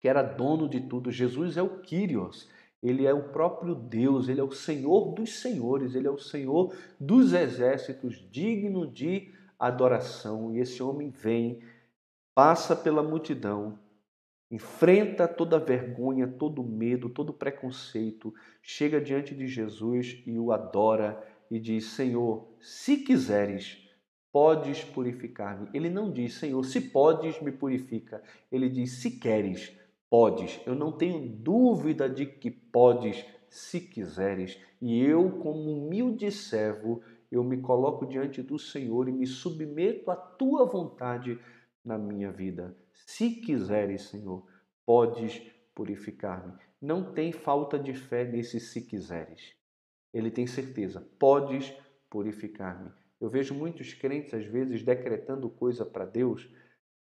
que 0.00 0.08
era 0.08 0.22
dono 0.22 0.66
de 0.66 0.80
tudo. 0.80 1.10
Jesus 1.10 1.58
é 1.58 1.62
o 1.62 1.80
Kyrios, 1.80 2.48
ele 2.82 3.06
é 3.06 3.12
o 3.12 3.28
próprio 3.28 3.74
Deus, 3.74 4.28
ele 4.28 4.40
é 4.40 4.44
o 4.44 4.50
Senhor 4.50 5.12
dos 5.14 5.40
senhores, 5.40 5.94
ele 5.94 6.08
é 6.08 6.10
o 6.10 6.18
Senhor 6.18 6.74
dos 6.98 7.34
exércitos, 7.34 8.16
digno 8.30 8.90
de 8.90 9.30
adoração. 9.58 10.54
E 10.54 10.58
esse 10.58 10.82
homem 10.82 11.10
vem, 11.10 11.62
passa 12.34 12.74
pela 12.74 13.02
multidão, 13.02 13.78
enfrenta 14.52 15.26
toda 15.26 15.58
vergonha, 15.58 16.28
todo 16.28 16.62
medo, 16.62 17.08
todo 17.08 17.32
preconceito, 17.32 18.34
chega 18.60 19.00
diante 19.00 19.34
de 19.34 19.46
Jesus 19.46 20.22
e 20.26 20.38
o 20.38 20.52
adora 20.52 21.26
e 21.50 21.58
diz: 21.58 21.86
Senhor, 21.86 22.46
se 22.60 22.98
quiseres, 22.98 23.78
podes 24.30 24.84
purificar-me. 24.84 25.68
Ele 25.72 25.88
não 25.88 26.12
diz, 26.12 26.34
Senhor, 26.34 26.62
se 26.64 26.80
podes, 26.80 27.40
me 27.40 27.50
purifica. 27.50 28.22
Ele 28.50 28.68
diz, 28.68 28.92
se 28.92 29.18
queres, 29.18 29.76
podes. 30.08 30.60
Eu 30.66 30.74
não 30.74 30.92
tenho 30.92 31.28
dúvida 31.28 32.08
de 32.08 32.26
que 32.26 32.50
podes, 32.50 33.24
se 33.48 33.80
quiseres. 33.80 34.58
E 34.80 35.02
eu, 35.02 35.30
como 35.38 35.70
humilde 35.70 36.30
servo, 36.30 37.02
eu 37.30 37.42
me 37.42 37.58
coloco 37.58 38.06
diante 38.06 38.42
do 38.42 38.58
Senhor 38.58 39.08
e 39.08 39.12
me 39.12 39.26
submeto 39.26 40.10
à 40.10 40.16
tua 40.16 40.64
vontade 40.66 41.38
na 41.84 41.98
minha 41.98 42.30
vida. 42.30 42.76
Se 42.94 43.30
quiseres, 43.30 44.02
Senhor, 44.02 44.46
podes 44.84 45.40
purificar-me. 45.74 46.54
Não 46.80 47.12
tem 47.12 47.32
falta 47.32 47.78
de 47.78 47.94
fé 47.94 48.24
nesse 48.24 48.58
se 48.58 48.82
quiseres. 48.82 49.54
Ele 50.12 50.30
tem 50.30 50.46
certeza, 50.46 51.00
podes 51.18 51.72
purificar-me. 52.10 52.90
Eu 53.20 53.30
vejo 53.30 53.54
muitos 53.54 53.94
crentes, 53.94 54.34
às 54.34 54.44
vezes, 54.44 54.82
decretando 54.82 55.48
coisa 55.48 55.84
para 55.84 56.04
Deus 56.04 56.48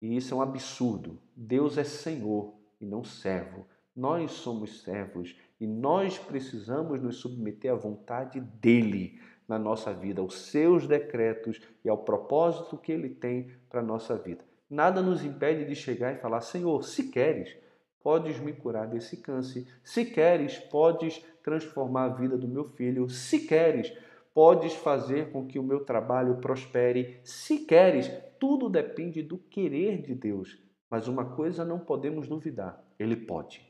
E 0.01 0.15
isso 0.15 0.33
é 0.33 0.37
um 0.37 0.41
absurdo. 0.41 1.21
Deus 1.35 1.77
é 1.77 1.83
Senhor 1.83 2.53
e 2.79 2.85
não 2.85 3.03
servo. 3.03 3.67
Nós 3.95 4.31
somos 4.31 4.81
servos 4.81 5.35
e 5.59 5.65
nós 5.65 6.19
precisamos 6.19 7.01
nos 7.01 7.17
submeter 7.17 7.71
à 7.71 7.75
vontade 7.75 8.39
dele 8.39 9.19
na 9.47 9.57
nossa 9.57 9.93
vida, 9.93 10.21
aos 10.21 10.35
seus 10.49 10.87
decretos 10.87 11.61
e 11.83 11.89
ao 11.89 12.03
propósito 12.03 12.77
que 12.77 12.91
ele 12.91 13.09
tem 13.09 13.51
para 13.69 13.79
a 13.79 13.83
nossa 13.83 14.17
vida. 14.17 14.43
Nada 14.69 15.01
nos 15.01 15.23
impede 15.23 15.65
de 15.65 15.75
chegar 15.75 16.13
e 16.13 16.19
falar: 16.19 16.41
Senhor, 16.41 16.83
se 16.83 17.09
queres, 17.09 17.55
podes 18.01 18.39
me 18.39 18.53
curar 18.53 18.87
desse 18.87 19.17
câncer. 19.17 19.67
Se 19.83 20.05
queres, 20.05 20.57
podes 20.57 21.23
transformar 21.43 22.05
a 22.05 22.13
vida 22.15 22.37
do 22.37 22.47
meu 22.47 22.69
filho. 22.69 23.09
Se 23.09 23.47
queres, 23.47 23.91
podes 24.33 24.73
fazer 24.73 25.31
com 25.31 25.45
que 25.45 25.59
o 25.59 25.63
meu 25.63 25.85
trabalho 25.85 26.37
prospere. 26.37 27.19
Se 27.23 27.59
queres, 27.59 28.11
tudo 28.39 28.69
depende 28.69 29.21
do 29.21 29.37
querer 29.37 30.01
de 30.01 30.15
Deus. 30.15 30.59
Mas 30.89 31.07
uma 31.07 31.25
coisa 31.25 31.63
não 31.63 31.79
podemos 31.79 32.27
duvidar: 32.27 32.83
Ele 32.97 33.15
pode. 33.15 33.61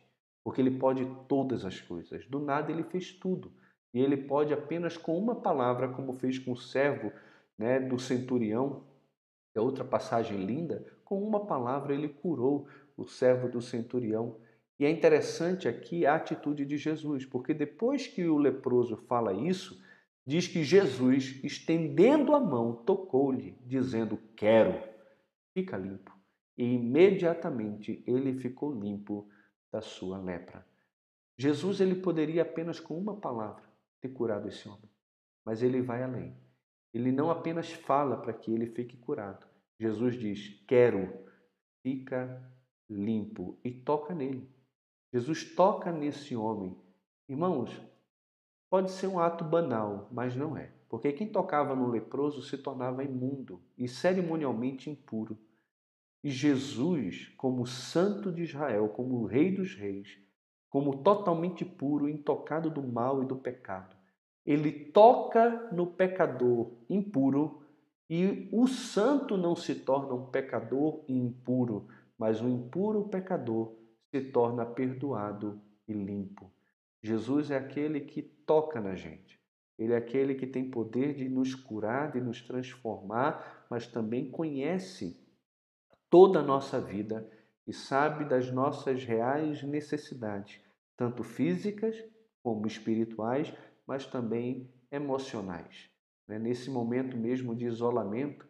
Porque 0.44 0.62
Ele 0.62 0.78
pode 0.78 1.06
todas 1.28 1.66
as 1.66 1.82
coisas. 1.82 2.26
Do 2.28 2.40
nada 2.40 2.72
Ele 2.72 2.84
fez 2.84 3.12
tudo. 3.12 3.52
E 3.94 4.00
Ele 4.00 4.18
pode 4.18 4.54
apenas 4.54 4.98
com 4.98 5.18
uma 5.18 5.36
palavra, 5.36 5.90
como 5.90 6.14
fez 6.14 6.38
com 6.38 6.52
o 6.52 6.58
servo 6.58 7.12
né, 7.58 7.80
do 7.80 7.98
centurião, 7.98 8.84
é 9.56 9.62
outra 9.62 9.84
passagem 9.84 10.46
linda, 10.46 10.86
com 11.04 11.22
uma 11.24 11.46
palavra 11.46 11.94
ele 11.94 12.10
curou 12.10 12.68
o 12.98 13.06
servo 13.06 13.48
do 13.48 13.62
centurião. 13.62 14.38
E 14.78 14.86
é 14.86 14.90
interessante 14.90 15.68
aqui 15.68 16.06
a 16.06 16.16
atitude 16.16 16.66
de 16.66 16.78
Jesus, 16.78 17.26
porque 17.26 17.54
depois 17.54 18.06
que 18.06 18.26
o 18.26 18.38
leproso 18.38 18.98
fala 19.08 19.34
isso, 19.34 19.82
diz 20.26 20.48
que 20.48 20.64
Jesus, 20.64 21.40
estendendo 21.44 22.36
a 22.36 22.40
mão, 22.40 22.74
tocou-lhe, 22.74 23.58
dizendo: 23.66 24.18
Quero, 24.36 24.78
fica 25.54 25.78
limpo. 25.78 26.14
E 26.58 26.74
imediatamente 26.74 28.04
ele 28.06 28.34
ficou 28.34 28.74
limpo 28.74 29.30
da 29.72 29.82
sua 29.82 30.18
lepra. 30.18 30.66
Jesus 31.38 31.80
ele 31.80 31.96
poderia 31.96 32.42
apenas 32.42 32.80
com 32.80 32.98
uma 32.98 33.18
palavra 33.20 33.64
ter 34.02 34.10
curado 34.10 34.48
esse 34.48 34.68
homem, 34.68 34.90
mas 35.44 35.62
ele 35.62 35.82
vai 35.82 36.04
além. 36.04 36.36
Ele 36.96 37.12
não 37.12 37.30
apenas 37.30 37.74
fala 37.74 38.16
para 38.16 38.32
que 38.32 38.50
ele 38.50 38.68
fique 38.68 38.96
curado. 38.96 39.46
Jesus 39.78 40.18
diz: 40.18 40.64
Quero, 40.66 41.14
fica 41.84 42.42
limpo 42.90 43.60
e 43.66 43.70
toca 43.70 44.16
nele. 44.16 44.50
Jesus 45.12 45.44
toca 45.54 45.92
nesse 45.92 46.38
homem. 46.38 46.74
Irmãos, 47.28 47.70
pode 48.70 48.92
ser 48.92 49.08
um 49.08 49.20
ato 49.20 49.44
banal, 49.44 50.08
mas 50.10 50.38
não 50.38 50.56
é. 50.56 50.72
Porque 50.88 51.12
quem 51.12 51.28
tocava 51.28 51.76
no 51.76 51.90
leproso 51.90 52.42
se 52.42 52.58
tornava 52.58 53.04
imundo 53.04 53.62
e 53.78 53.90
cerimonialmente 53.90 54.90
impuro. 54.90 55.38
E 56.24 56.30
Jesus, 56.30 57.28
como 57.36 57.68
Santo 57.68 58.32
de 58.32 58.44
Israel, 58.44 58.88
como 58.88 59.26
Rei 59.26 59.54
dos 59.54 59.76
Reis, 59.76 60.18
como 60.70 61.04
totalmente 61.04 61.66
puro, 61.66 62.08
intocado 62.08 62.70
do 62.70 62.82
mal 62.82 63.22
e 63.22 63.26
do 63.26 63.36
pecado, 63.36 63.98
ele 64.46 64.72
toca 64.72 65.70
no 65.72 65.88
pecador 65.88 66.72
impuro 66.90 67.64
e 68.10 68.48
o 68.52 68.68
santo 68.68 69.36
não 69.36 69.56
se 69.56 69.74
torna 69.74 70.14
um 70.14 70.28
pecador 70.28 71.04
impuro, 71.08 71.88
mas 72.18 72.40
o 72.42 72.48
impuro 72.48 73.10
pecador 73.10 73.76
se 74.12 74.22
torna 74.22 74.66
perdoado 74.66 75.60
e 75.88 75.94
limpo. 75.94 76.52
Jesus 77.02 77.50
é 77.50 77.58
aquele 77.58 78.02
que 78.02 78.22
toca 78.22 78.80
na 78.80 78.96
gente. 78.96 79.40
Ele 79.78 79.94
é 79.94 79.98
aquele 79.98 80.36
que 80.36 80.48
tem 80.48 80.70
poder 80.70 81.14
de 81.16 81.28
nos 81.28 81.54
curar, 81.54 82.12
de 82.12 82.22
nos 82.22 82.42
transformar, 82.42 83.66
mas 83.70 83.88
também 83.88 84.30
conhece 84.32 85.20
toda 86.10 86.40
a 86.40 86.44
nossa 86.44 86.80
vida 86.80 87.30
e 87.68 87.74
sabe 87.74 88.26
das 88.26 88.52
nossas 88.52 89.04
reais 89.04 89.64
necessidades, 89.64 90.62
tanto 90.96 91.24
físicas 91.24 92.02
como 92.42 92.68
espirituais, 92.68 93.54
mas 93.88 94.06
também 94.06 94.74
emocionais. 94.92 95.90
Né? 96.28 96.40
Nesse 96.40 96.70
momento 96.70 97.18
mesmo 97.18 97.56
de 97.56 97.66
isolamento, 97.66 98.48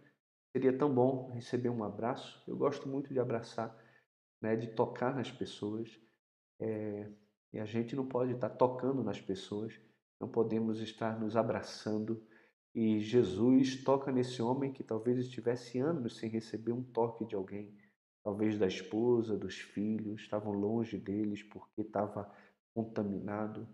seria 0.52 0.78
tão 0.78 0.93
bom 0.93 1.32
receber 1.32 1.69
um 1.69 1.84
abraço. 1.84 2.43
Eu 2.48 2.58
gosto 2.58 2.88
muito 2.88 3.13
de 3.13 3.19
abraçar, 3.19 3.76
né? 4.41 4.56
de 4.56 4.67
tocar 4.67 5.13
nas 5.15 5.32
pessoas. 5.32 6.00
É... 6.60 7.10
E 7.54 7.60
a 7.60 7.65
gente 7.65 7.95
não 7.95 8.06
pode 8.06 8.34
estar 8.34 8.50
tocando 8.50 9.02
nas 9.02 9.21
pessoas, 9.21 9.80
não 10.19 10.28
podemos 10.28 10.82
estar 10.82 11.17
nos 11.17 11.38
abraçando 11.38 12.21
e 12.76 13.00
Jesus 13.00 13.82
toca 13.86 14.12
nesse 14.12 14.41
homem 14.41 14.74
que 14.74 14.84
talvez 14.84 15.17
estivesse 15.17 15.80
anos 15.80 16.17
sem 16.17 16.30
receber 16.30 16.74
um 16.74 16.84
toque 16.84 17.24
de 17.24 17.34
alguém, 17.34 17.74
talvez 18.21 18.60
da 18.60 18.67
esposa, 18.67 19.38
dos 19.38 19.56
filhos, 19.56 20.21
estavam 20.21 20.52
longe 20.52 20.98
deles 20.98 21.41
porque 21.41 21.84
estava 21.84 22.30
contaminado. 22.74 23.65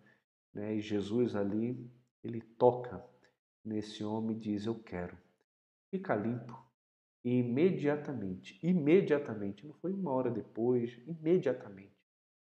Né? 0.53 0.75
E 0.75 0.81
Jesus 0.81 1.35
ali, 1.35 1.89
ele 2.23 2.41
toca 2.41 3.03
nesse 3.63 4.03
homem 4.03 4.35
e 4.35 4.39
diz: 4.39 4.65
Eu 4.65 4.75
quero. 4.75 5.17
Fica 5.89 6.15
limpo. 6.15 6.57
E 7.23 7.37
imediatamente, 7.37 8.59
imediatamente, 8.63 9.65
não 9.65 9.73
foi 9.75 9.93
uma 9.93 10.11
hora 10.11 10.31
depois, 10.31 10.99
imediatamente, 11.05 11.95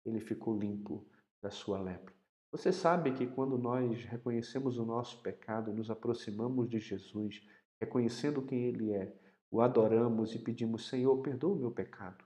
ele 0.04 0.18
ficou 0.18 0.58
limpo 0.58 1.06
da 1.40 1.50
sua 1.50 1.80
lepra. 1.80 2.12
Você 2.50 2.72
sabe 2.72 3.12
que 3.12 3.26
quando 3.26 3.56
nós 3.58 4.04
reconhecemos 4.04 4.78
o 4.78 4.84
nosso 4.84 5.22
pecado, 5.22 5.72
nos 5.72 5.90
aproximamos 5.90 6.68
de 6.68 6.80
Jesus, 6.80 7.46
reconhecendo 7.80 8.42
quem 8.42 8.64
Ele 8.64 8.92
é, 8.92 9.14
o 9.50 9.60
adoramos 9.60 10.34
e 10.34 10.38
pedimos: 10.38 10.88
Senhor, 10.88 11.16
perdoa 11.22 11.54
o 11.54 11.58
meu 11.58 11.70
pecado, 11.70 12.24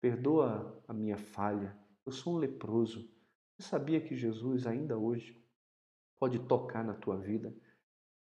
perdoa 0.00 0.82
a 0.86 0.92
minha 0.92 1.16
falha, 1.16 1.78
eu 2.04 2.12
sou 2.12 2.34
um 2.34 2.38
leproso. 2.38 3.08
Você 3.60 3.68
sabia 3.68 4.00
que 4.00 4.16
Jesus, 4.16 4.66
ainda 4.66 4.96
hoje, 4.96 5.38
pode 6.18 6.38
tocar 6.38 6.82
na 6.82 6.94
tua 6.94 7.18
vida 7.18 7.54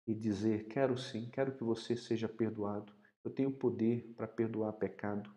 e 0.05 0.13
dizer: 0.13 0.67
Quero 0.67 0.97
sim, 0.97 1.29
quero 1.29 1.55
que 1.55 1.63
você 1.63 1.95
seja 1.95 2.27
perdoado, 2.27 2.93
eu 3.23 3.31
tenho 3.31 3.49
poder 3.49 4.13
para 4.17 4.27
perdoar 4.27 4.73
pecado. 4.73 5.33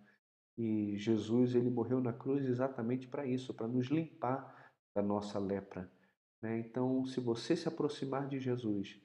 E 0.58 0.96
Jesus, 0.98 1.54
ele 1.54 1.70
morreu 1.70 2.00
na 2.00 2.12
cruz 2.12 2.44
exatamente 2.44 3.06
para 3.06 3.24
isso, 3.24 3.54
para 3.54 3.68
nos 3.68 3.86
limpar 3.86 4.72
da 4.92 5.00
nossa 5.00 5.38
lepra. 5.38 5.88
Né? 6.42 6.58
Então, 6.58 7.06
se 7.06 7.20
você 7.20 7.54
se 7.54 7.68
aproximar 7.68 8.26
de 8.26 8.40
Jesus, 8.40 9.00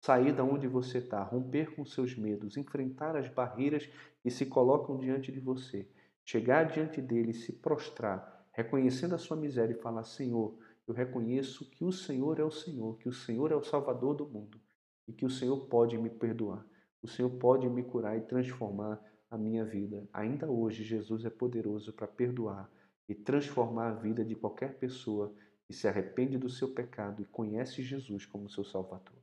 sair 0.00 0.32
da 0.32 0.44
onde 0.44 0.68
você 0.68 0.98
está, 0.98 1.20
romper 1.20 1.74
com 1.74 1.84
seus 1.84 2.16
medos, 2.16 2.56
enfrentar 2.56 3.16
as 3.16 3.28
barreiras 3.28 3.90
que 4.22 4.30
se 4.30 4.46
colocam 4.46 4.98
diante 4.98 5.32
de 5.32 5.40
você, 5.40 5.90
chegar 6.24 6.62
diante 6.70 7.02
dele, 7.02 7.34
se 7.34 7.52
prostrar, 7.54 8.37
reconhecendo 8.58 9.14
a 9.14 9.18
sua 9.18 9.36
miséria 9.36 9.72
e 9.72 9.80
falar: 9.80 10.02
Senhor, 10.02 10.58
eu 10.86 10.92
reconheço 10.92 11.70
que 11.70 11.84
o 11.84 11.92
Senhor 11.92 12.40
é 12.40 12.44
o 12.44 12.50
Senhor, 12.50 12.98
que 12.98 13.08
o 13.08 13.12
Senhor 13.12 13.52
é 13.52 13.54
o 13.54 13.62
Salvador 13.62 14.16
do 14.16 14.26
mundo 14.26 14.60
e 15.06 15.12
que 15.12 15.24
o 15.24 15.30
Senhor 15.30 15.56
pode 15.66 15.96
me 15.96 16.10
perdoar, 16.10 16.66
o 17.00 17.06
Senhor 17.06 17.30
pode 17.30 17.68
me 17.68 17.84
curar 17.84 18.18
e 18.18 18.22
transformar 18.22 19.00
a 19.30 19.38
minha 19.38 19.64
vida. 19.64 20.08
Ainda 20.12 20.50
hoje, 20.50 20.82
Jesus 20.82 21.24
é 21.24 21.30
poderoso 21.30 21.92
para 21.92 22.08
perdoar 22.08 22.68
e 23.08 23.14
transformar 23.14 23.90
a 23.90 23.94
vida 23.94 24.24
de 24.24 24.34
qualquer 24.34 24.76
pessoa 24.78 25.32
e 25.70 25.72
se 25.72 25.86
arrepende 25.86 26.36
do 26.36 26.50
seu 26.50 26.74
pecado 26.74 27.22
e 27.22 27.26
conhece 27.26 27.82
Jesus 27.82 28.26
como 28.26 28.50
seu 28.50 28.64
Salvador. 28.64 29.18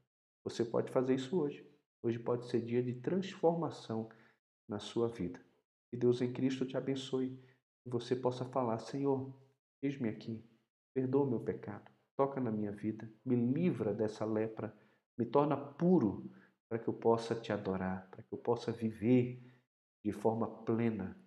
Você 0.45 0.63
pode 0.63 0.91
fazer 0.91 1.15
isso 1.15 1.37
hoje. 1.37 1.67
Hoje 2.01 2.19
pode 2.19 2.47
ser 2.47 2.61
dia 2.61 2.81
de 2.81 2.93
transformação 2.93 4.07
na 4.67 4.79
sua 4.79 5.09
vida. 5.09 5.41
Que 5.89 5.97
Deus 5.97 6.21
em 6.21 6.31
Cristo 6.31 6.65
te 6.65 6.77
abençoe 6.77 7.37
você 7.89 8.15
possa 8.15 8.45
falar: 8.45 8.79
Senhor, 8.79 9.33
eis-me 9.81 10.09
aqui, 10.09 10.43
perdoa 10.93 11.23
o 11.23 11.29
meu 11.29 11.39
pecado, 11.39 11.91
toca 12.15 12.41
na 12.41 12.51
minha 12.51 12.71
vida, 12.71 13.11
me 13.23 13.35
livra 13.35 13.93
dessa 13.93 14.25
lepra, 14.25 14.75
me 15.17 15.25
torna 15.25 15.55
puro 15.55 16.29
para 16.67 16.79
que 16.79 16.87
eu 16.87 16.93
possa 16.93 17.35
te 17.35 17.53
adorar, 17.53 18.09
para 18.09 18.23
que 18.23 18.33
eu 18.33 18.37
possa 18.37 18.71
viver 18.71 19.41
de 20.03 20.11
forma 20.11 20.47
plena. 20.63 21.17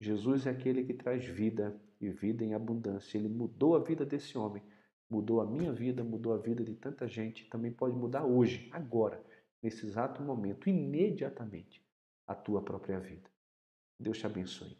Jesus 0.00 0.46
é 0.46 0.50
aquele 0.50 0.84
que 0.84 0.94
traz 0.94 1.24
vida 1.24 1.80
e 2.00 2.10
vida 2.10 2.44
em 2.44 2.54
abundância. 2.54 3.16
Ele 3.16 3.28
mudou 3.28 3.76
a 3.76 3.78
vida 3.78 4.04
desse 4.04 4.36
homem, 4.36 4.62
mudou 5.08 5.40
a 5.40 5.46
minha 5.46 5.72
vida, 5.72 6.02
mudou 6.02 6.32
a 6.32 6.38
vida 6.38 6.64
de 6.64 6.74
tanta 6.74 7.06
gente. 7.06 7.48
Também 7.48 7.72
pode 7.72 7.96
mudar 7.96 8.24
hoje, 8.24 8.68
agora, 8.72 9.24
nesse 9.62 9.86
exato 9.86 10.22
momento, 10.22 10.68
imediatamente, 10.68 11.86
a 12.26 12.34
tua 12.34 12.62
própria 12.62 12.98
vida. 12.98 13.30
Deus 13.98 14.18
te 14.18 14.26
abençoe. 14.26 14.76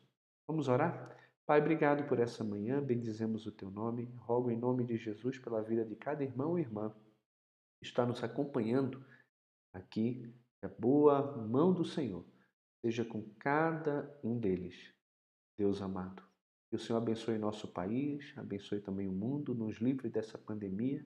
Vamos 0.47 0.69
orar? 0.69 1.22
Pai, 1.45 1.61
obrigado 1.61 2.07
por 2.09 2.21
essa 2.21 2.45
manhã, 2.45 2.81
bendizemos 2.81 3.47
o 3.47 3.53
teu 3.53 3.71
nome. 3.71 4.05
Rogo 4.19 4.51
em 4.51 4.57
nome 4.57 4.85
de 4.85 4.97
Jesus 4.97 5.39
pela 5.39 5.63
vida 5.63 5.85
de 5.85 5.97
cada 5.97 6.23
irmão 6.23 6.59
e 6.59 6.63
irmã 6.63 6.95
que 7.81 7.87
está 7.87 8.07
nos 8.07 8.23
acompanhando 8.23 9.05
aqui. 9.73 10.33
Que 10.61 10.67
a 10.67 10.69
boa 10.69 11.37
mão 11.49 11.75
do 11.75 11.85
Senhor 11.85 12.25
seja 12.81 13.05
com 13.05 13.23
cada 13.41 14.17
um 14.23 14.39
deles. 14.39 14.95
Deus 15.59 15.83
amado. 15.83 16.23
Que 16.71 16.77
o 16.77 16.79
Senhor 16.79 16.99
abençoe 16.99 17.37
nosso 17.37 17.69
país, 17.69 18.33
abençoe 18.37 18.81
também 18.81 19.09
o 19.09 19.13
mundo, 19.13 19.55
nos 19.55 19.79
livre 19.79 20.09
dessa 20.09 20.39
pandemia, 20.39 21.05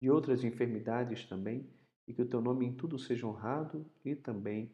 de 0.00 0.10
outras 0.10 0.44
enfermidades 0.44 1.26
também, 1.26 1.68
e 2.06 2.14
que 2.14 2.22
o 2.22 2.28
teu 2.28 2.40
nome 2.40 2.66
em 2.66 2.76
tudo 2.76 2.98
seja 2.98 3.26
honrado 3.26 3.90
e 4.04 4.14
também 4.14 4.72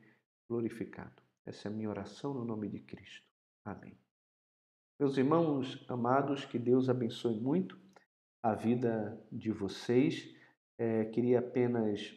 glorificado. 0.49 1.23
Essa 1.47 1.69
é 1.69 1.71
a 1.71 1.75
minha 1.75 1.89
oração 1.89 2.35
no 2.35 2.45
nome 2.45 2.69
de 2.69 2.81
Cristo. 2.81 3.27
Amém. 3.65 4.04
Meus 4.97 5.19
irmãos 5.19 5.85
amados, 5.89 6.45
que 6.45 6.57
Deus 6.57 6.89
abençoe 6.89 7.37
muito 7.41 7.77
a 8.41 8.55
vida 8.55 9.21
de 9.31 9.51
vocês. 9.51 10.33
É, 10.79 11.07
queria 11.07 11.41
apenas 11.41 12.15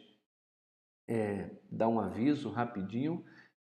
é, 1.08 1.50
dar 1.68 1.88
um 1.88 1.98
aviso 1.98 2.48
rapidinho. 2.50 3.24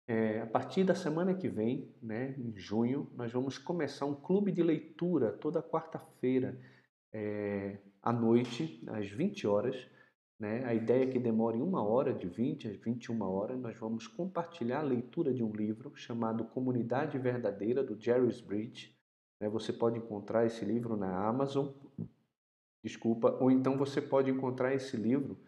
É, 0.06 0.42
a 0.42 0.46
partir 0.46 0.84
da 0.84 0.94
semana 0.94 1.34
que 1.34 1.48
vem, 1.48 1.92
né, 2.00 2.36
em 2.38 2.56
junho, 2.56 3.10
nós 3.16 3.32
vamos 3.32 3.58
começar 3.58 4.06
um 4.06 4.14
clube 4.14 4.52
de 4.52 4.62
leitura 4.62 5.32
toda 5.32 5.60
quarta-feira 5.60 6.56
é, 7.12 7.78
à 8.00 8.12
noite, 8.12 8.80
às 8.86 9.08
20 9.08 9.44
horas. 9.44 9.88
Né? 10.38 10.64
A 10.64 10.72
ideia 10.72 11.02
é 11.02 11.10
que 11.10 11.18
demore 11.18 11.60
uma 11.60 11.82
hora, 11.82 12.14
de 12.14 12.28
20 12.28 12.68
às 12.68 12.76
21 12.76 13.20
horas, 13.22 13.58
nós 13.58 13.76
vamos 13.76 14.06
compartilhar 14.06 14.78
a 14.78 14.82
leitura 14.82 15.34
de 15.34 15.42
um 15.42 15.50
livro 15.50 15.96
chamado 15.96 16.44
Comunidade 16.44 17.18
Verdadeira, 17.18 17.82
do 17.82 18.00
Jerry 18.00 18.40
Bridge. 18.44 18.99
Né? 19.40 19.48
Você 19.48 19.72
pode 19.72 19.98
encontrar 19.98 20.44
esse 20.44 20.64
livro 20.64 20.96
na 20.96 21.26
Amazon, 21.26 21.68
desculpa, 22.84 23.36
ou 23.40 23.50
então 23.50 23.76
você 23.76 24.00
pode 24.00 24.30
encontrar 24.30 24.74
esse 24.74 24.96
livro 24.96 25.38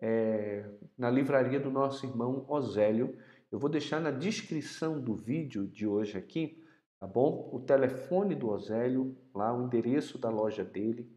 é, 0.00 0.68
na 0.96 1.10
livraria 1.10 1.58
do 1.58 1.70
nosso 1.70 2.04
irmão 2.06 2.44
Osélio. 2.48 3.16
Eu 3.50 3.58
vou 3.58 3.70
deixar 3.70 4.00
na 4.00 4.10
descrição 4.10 5.00
do 5.00 5.14
vídeo 5.14 5.66
de 5.66 5.86
hoje 5.86 6.18
aqui, 6.18 6.62
tá 7.00 7.06
bom? 7.06 7.48
O 7.52 7.60
telefone 7.60 8.34
do 8.34 8.50
Osélio, 8.50 9.16
lá 9.34 9.56
o 9.56 9.64
endereço 9.64 10.18
da 10.18 10.28
loja 10.28 10.62
dele, 10.62 11.10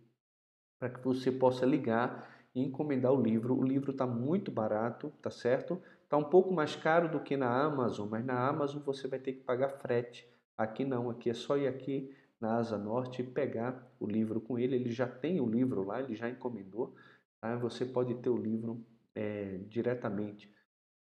para 0.80 0.90
que 0.90 1.04
você 1.04 1.32
possa 1.32 1.66
ligar 1.66 2.30
e 2.56 2.64
encomendar 2.64 3.12
o 3.12 3.22
livro. 3.22 3.58
O 3.58 3.64
livro 3.64 3.92
está 3.92 4.08
muito 4.08 4.50
barato, 4.50 5.12
tá 5.22 5.30
certo? 5.30 5.82
Está 6.04 6.18
um 6.18 6.24
pouco 6.24 6.54
mais 6.54 6.76
caro 6.76 7.10
do 7.10 7.20
que 7.20 7.38
na 7.38 7.64
Amazon, 7.64 8.10
mas 8.10 8.26
na 8.26 8.48
Amazon 8.48 8.82
você 8.82 9.08
vai 9.08 9.20
ter 9.20 9.34
que 9.34 9.44
pagar 9.44 9.70
frete. 9.70 10.28
Aqui 10.58 10.84
não, 10.84 11.10
aqui 11.10 11.30
é 11.30 11.34
só 11.34 11.58
ir 11.58 11.68
aqui 11.68 12.14
na 12.42 12.58
Asa 12.58 12.78
Norte 12.78 13.22
e 13.22 13.26
pegar 13.26 13.88
o 14.00 14.08
livro 14.08 14.42
com 14.42 14.58
ele. 14.58 14.76
Ele 14.76 14.92
já 14.92 15.08
tem 15.08 15.40
o 15.40 15.48
livro 15.48 15.84
lá, 15.86 16.02
ele 16.02 16.16
já 16.16 16.28
encomendou. 16.28 16.96
Tá? 17.40 17.56
Você 17.58 17.86
pode 17.86 18.16
ter 18.16 18.30
o 18.30 18.38
livro 18.38 18.84
é, 19.14 19.60
diretamente 19.70 20.52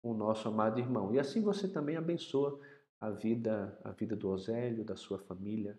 com 0.02 0.12
o 0.12 0.14
nosso 0.14 0.48
amado 0.48 0.80
irmão. 0.80 1.14
E 1.14 1.20
assim 1.20 1.42
você 1.42 1.68
também 1.68 1.98
abençoa 1.98 2.60
a 3.00 3.10
vida, 3.10 3.78
a 3.84 3.92
vida 3.92 4.16
do 4.16 4.30
Osélio, 4.30 4.84
da 4.84 4.96
sua 4.96 5.18
família. 5.18 5.78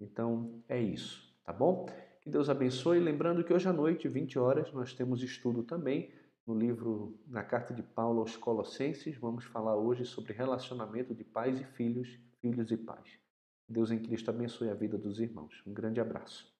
Então 0.00 0.62
é 0.68 0.80
isso, 0.80 1.34
tá 1.44 1.52
bom? 1.52 1.86
Que 2.22 2.30
Deus 2.30 2.48
abençoe. 2.48 2.98
Lembrando 2.98 3.44
que 3.44 3.52
hoje 3.52 3.68
à 3.68 3.72
noite, 3.72 4.08
20 4.08 4.38
horas, 4.38 4.72
nós 4.72 4.94
temos 4.94 5.22
estudo 5.22 5.62
também 5.62 6.10
no 6.46 6.54
livro, 6.54 7.18
na 7.26 7.42
carta 7.42 7.72
de 7.74 7.82
Paulo 7.82 8.20
aos 8.20 8.36
Colossenses. 8.36 9.16
Vamos 9.18 9.44
falar 9.44 9.76
hoje 9.76 10.06
sobre 10.06 10.32
relacionamento 10.32 11.14
de 11.14 11.24
pais 11.24 11.60
e 11.60 11.64
filhos, 11.64 12.18
filhos 12.40 12.70
e 12.70 12.76
pais. 12.76 13.23
Deus 13.68 13.90
em 13.90 13.98
Cristo 13.98 14.30
abençoe 14.30 14.70
a 14.70 14.74
vida 14.74 14.96
dos 14.96 15.18
irmãos. 15.18 15.62
Um 15.66 15.72
grande 15.72 16.00
abraço. 16.00 16.53